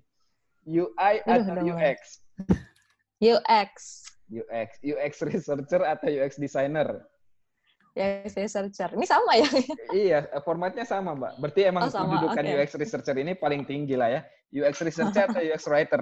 [0.65, 1.63] UI atau.
[1.65, 2.21] UX?
[3.21, 3.71] UX.
[4.31, 7.03] UX, UX researcher atau UX designer?
[7.91, 8.89] UX researcher.
[8.95, 9.49] Ini sama ya?
[10.07, 11.33] Iya, formatnya sama, Mbak.
[11.43, 12.53] Berarti emang Oh, sama, kedudukan oke.
[12.55, 14.21] UX researcher ini paling tinggi lah ya.
[14.55, 16.01] UX researcher atau UX writer?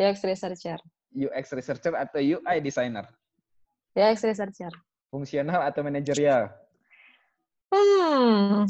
[0.00, 0.80] UX researcher.
[1.12, 3.04] UX researcher atau UI designer?
[3.92, 4.72] UX researcher.
[5.12, 6.48] Fungsional atau manajerial?
[7.68, 8.64] Hmm.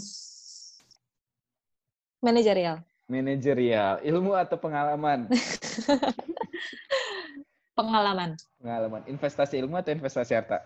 [2.20, 2.82] Manajerial.
[3.10, 3.98] Manajerial.
[4.06, 5.26] Ilmu atau pengalaman?
[7.74, 8.38] Pengalaman.
[8.62, 9.02] Pengalaman.
[9.10, 10.62] Investasi ilmu atau investasi harta?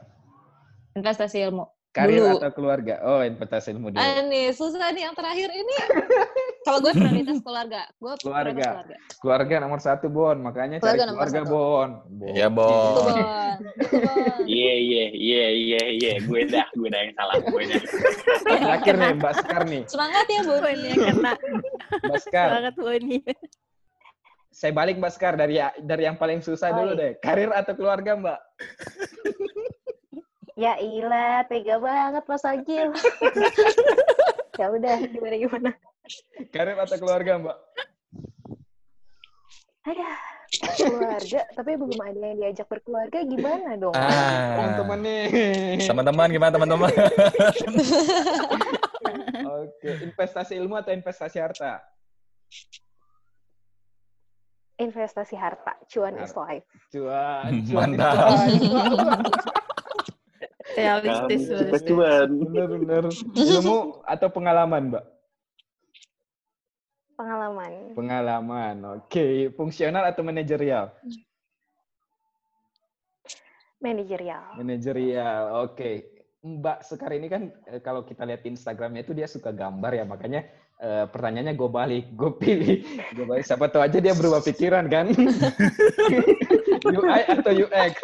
[0.93, 1.65] Investasi ilmu.
[1.95, 2.43] Karir Dulu.
[2.43, 2.99] atau keluarga?
[3.07, 4.03] Oh, investasi ilmu dulu.
[4.03, 5.75] Ah, nih, susah nih yang terakhir ini.
[6.67, 7.87] Kalau gue prioritas keluarga.
[8.03, 8.51] Gue Keluarga.
[8.67, 8.97] keluarga.
[9.23, 10.35] Keluarga nomor satu, Bon.
[10.43, 11.55] Makanya cari Keluarga nomor keluarga, satu.
[11.55, 11.89] Bon.
[12.03, 12.35] Bon.
[12.35, 12.67] Iya, Bon.
[12.67, 13.15] Bon.
[13.15, 13.15] Bon.
[14.43, 16.13] Iya, iya, iya, iya, iya.
[16.27, 17.37] Gue dah, gue dah yang salah.
[17.47, 17.83] Gue dah.
[18.43, 19.83] Terakhir nih, Mbak Sekar nih.
[19.87, 20.55] Semangat ya, Bu.
[20.59, 21.33] Poin yang kena
[22.03, 22.49] Mbak Sekar.
[22.59, 23.19] banget Boni.
[24.55, 26.99] Saya balik Mbak Sekar dari dari yang paling susah dulu Oi.
[26.99, 27.13] deh.
[27.23, 28.41] Karir atau keluarga, Mbak?
[30.55, 32.95] Ya ilah, tega banget Mas Agil.
[34.61, 35.71] ya udah, gimana gimana.
[36.55, 37.59] Karir atau keluarga, Mbak?
[39.83, 40.09] Ada
[40.79, 43.99] keluarga, tapi belum ada yang diajak berkeluarga gimana dong?
[43.99, 44.55] Ah.
[44.55, 45.27] Teman-teman nih.
[45.91, 46.91] Teman-teman gimana teman-teman?
[49.45, 51.81] Oke, investasi ilmu atau investasi harta?
[54.75, 56.67] Investasi harta, cuan is life.
[56.91, 58.17] Cuan, cuan Mantap.
[60.75, 61.47] Realistis,
[61.87, 62.29] cuan.
[62.43, 63.05] Bener-bener.
[63.37, 65.05] Ilmu atau pengalaman, Mbak?
[67.15, 68.77] Pengalaman, Pengalaman.
[68.99, 70.91] Oke, fungsional atau manajerial?
[73.85, 74.57] manajerial.
[74.57, 75.43] Manajerial.
[75.69, 76.14] Oke.
[76.45, 80.45] Mbak Sekar ini kan eh, kalau kita lihat Instagramnya itu dia suka gambar ya, makanya
[80.77, 82.77] eh, pertanyaannya gue balik, gue pilih,
[83.17, 83.49] gue balik.
[83.49, 85.09] Siapa tahu aja dia berubah pikiran kan?
[86.93, 87.95] UI atau UX?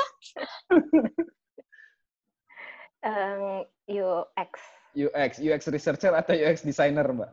[3.04, 4.52] Em, UX,
[4.96, 7.30] UX, UX researcher atau UX designer, Mbak?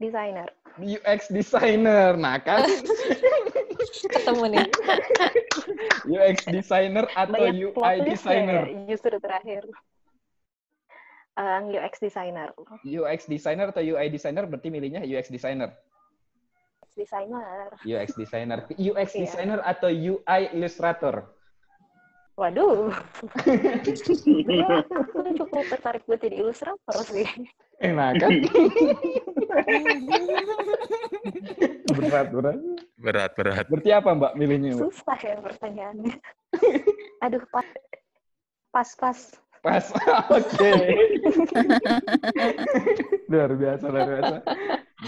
[0.00, 0.48] designer.
[0.80, 2.64] UX designer, nah kan?
[4.10, 4.66] Ketemu nih.
[6.16, 8.64] UX designer atau Banyak UI designer?
[8.68, 9.62] ya, justru terakhir.
[11.38, 12.48] Em, UX designer.
[12.82, 15.72] UX designer atau UI designer berarti milihnya UX designer.
[16.92, 17.70] Designer.
[17.86, 18.58] UX designer.
[18.74, 19.20] UX Iya.
[19.24, 21.24] designer atau UI illustrator?
[22.36, 22.88] Waduh.
[25.12, 27.28] Aku cukup tertarik buat jadi ilustrator sih.
[27.80, 28.30] Enak kan?
[31.98, 32.58] berat, berat.
[33.00, 33.66] Berat, berat.
[33.68, 34.70] Berarti apa Mbak milihnya?
[34.76, 34.92] Mbak?
[34.92, 36.14] Susah ya pertanyaannya.
[37.24, 37.68] Aduh, pas.
[38.70, 39.18] Pas, pas.
[39.60, 39.84] Pas.
[40.36, 40.72] Oke.
[43.28, 44.36] luar biasa, luar biasa.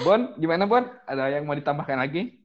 [0.05, 0.85] Bon, gimana Bon?
[1.09, 2.37] Ada yang mau ditambahkan lagi?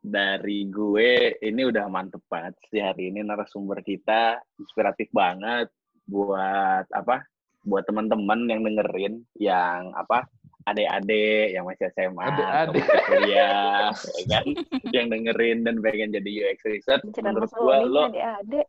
[0.00, 4.40] Dari gue, ini udah mantep banget sih hari ini narasumber kita.
[4.56, 5.68] Inspiratif banget
[6.08, 7.24] buat apa?
[7.60, 10.24] Buat teman-teman yang dengerin, yang apa?
[10.60, 12.84] Adik-adik yang masih SMA, atau Adik-adik.
[12.84, 13.88] masih kuliah,
[14.18, 14.44] ya kan?
[14.90, 17.02] yang dengerin dan pengen jadi UX research.
[17.06, 18.68] Cerita Menurut gue, lo adik-adik.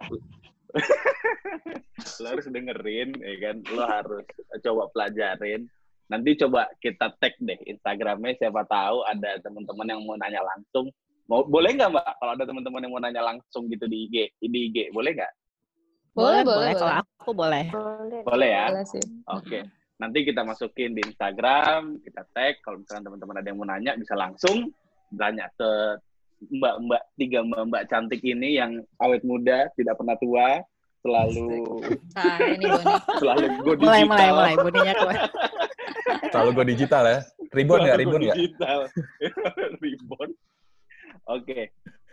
[2.22, 4.24] lo harus dengerin ya kan lo harus
[4.58, 5.68] coba pelajarin
[6.08, 10.88] nanti coba kita tag deh Instagramnya siapa tahu ada teman-teman yang mau nanya langsung
[11.28, 14.60] mau boleh nggak mbak kalau ada teman-teman yang mau nanya langsung gitu di IG di
[14.70, 15.34] IG boleh nggak
[16.12, 16.72] Boleh, boleh, boleh.
[16.74, 17.04] Kalau boleh.
[17.04, 17.66] aku boleh.
[17.68, 18.22] Boleh.
[18.24, 19.04] boleh ya Boleh sih.
[19.28, 19.60] oke
[20.02, 24.18] nanti kita masukin di Instagram kita tag kalau misalkan teman-teman ada yang mau nanya bisa
[24.18, 24.74] langsung
[25.14, 25.70] tanya ke
[26.50, 30.66] mbak-mbak tiga mbak-mbak cantik ini yang awet muda tidak pernah tua
[31.02, 31.46] selalu
[32.18, 32.94] Nah, ini Boni.
[33.22, 34.54] selalu go digital Mulai, mulai, mulai.
[34.58, 35.22] Boninya keluar.
[36.30, 37.20] Selalu gue digital ya.
[37.52, 37.96] Ribon nggak?
[37.98, 38.38] Selalu Ribon nggak?
[38.38, 38.80] digital.
[39.84, 40.30] Ribon.
[41.26, 41.60] Oke.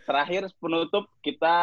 [0.08, 1.56] Terakhir penutup kita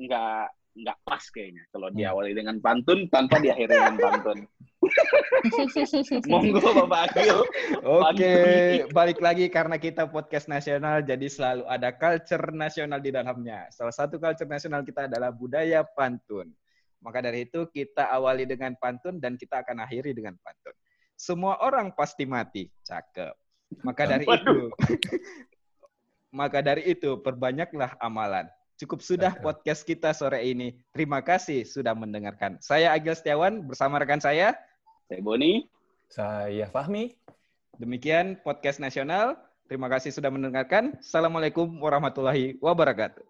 [0.00, 4.38] nggak nggak pas kayaknya kalau diawali dengan pantun tanpa diakhiri dengan pantun.
[6.32, 7.38] Monggo Bapak Agil.
[7.86, 8.34] Oke,
[8.90, 13.70] balik lagi karena kita podcast nasional, jadi selalu ada culture nasional di dalamnya.
[13.70, 16.50] Salah satu culture nasional kita adalah budaya pantun.
[17.02, 20.74] Maka dari itu kita awali dengan pantun dan kita akan akhiri dengan pantun.
[21.18, 23.34] Semua orang pasti mati, cakep.
[23.86, 24.58] Maka dari itu,
[26.42, 28.46] maka dari itu perbanyaklah amalan.
[28.82, 30.74] Cukup sudah podcast kita sore ini.
[30.90, 32.58] Terima kasih sudah mendengarkan.
[32.58, 34.58] Saya Agil Setiawan bersama rekan saya.
[35.06, 35.70] Saya Boni.
[36.10, 37.14] Saya Fahmi.
[37.78, 39.38] Demikian podcast nasional.
[39.70, 40.98] Terima kasih sudah mendengarkan.
[40.98, 43.22] Assalamualaikum warahmatullahi wabarakatuh.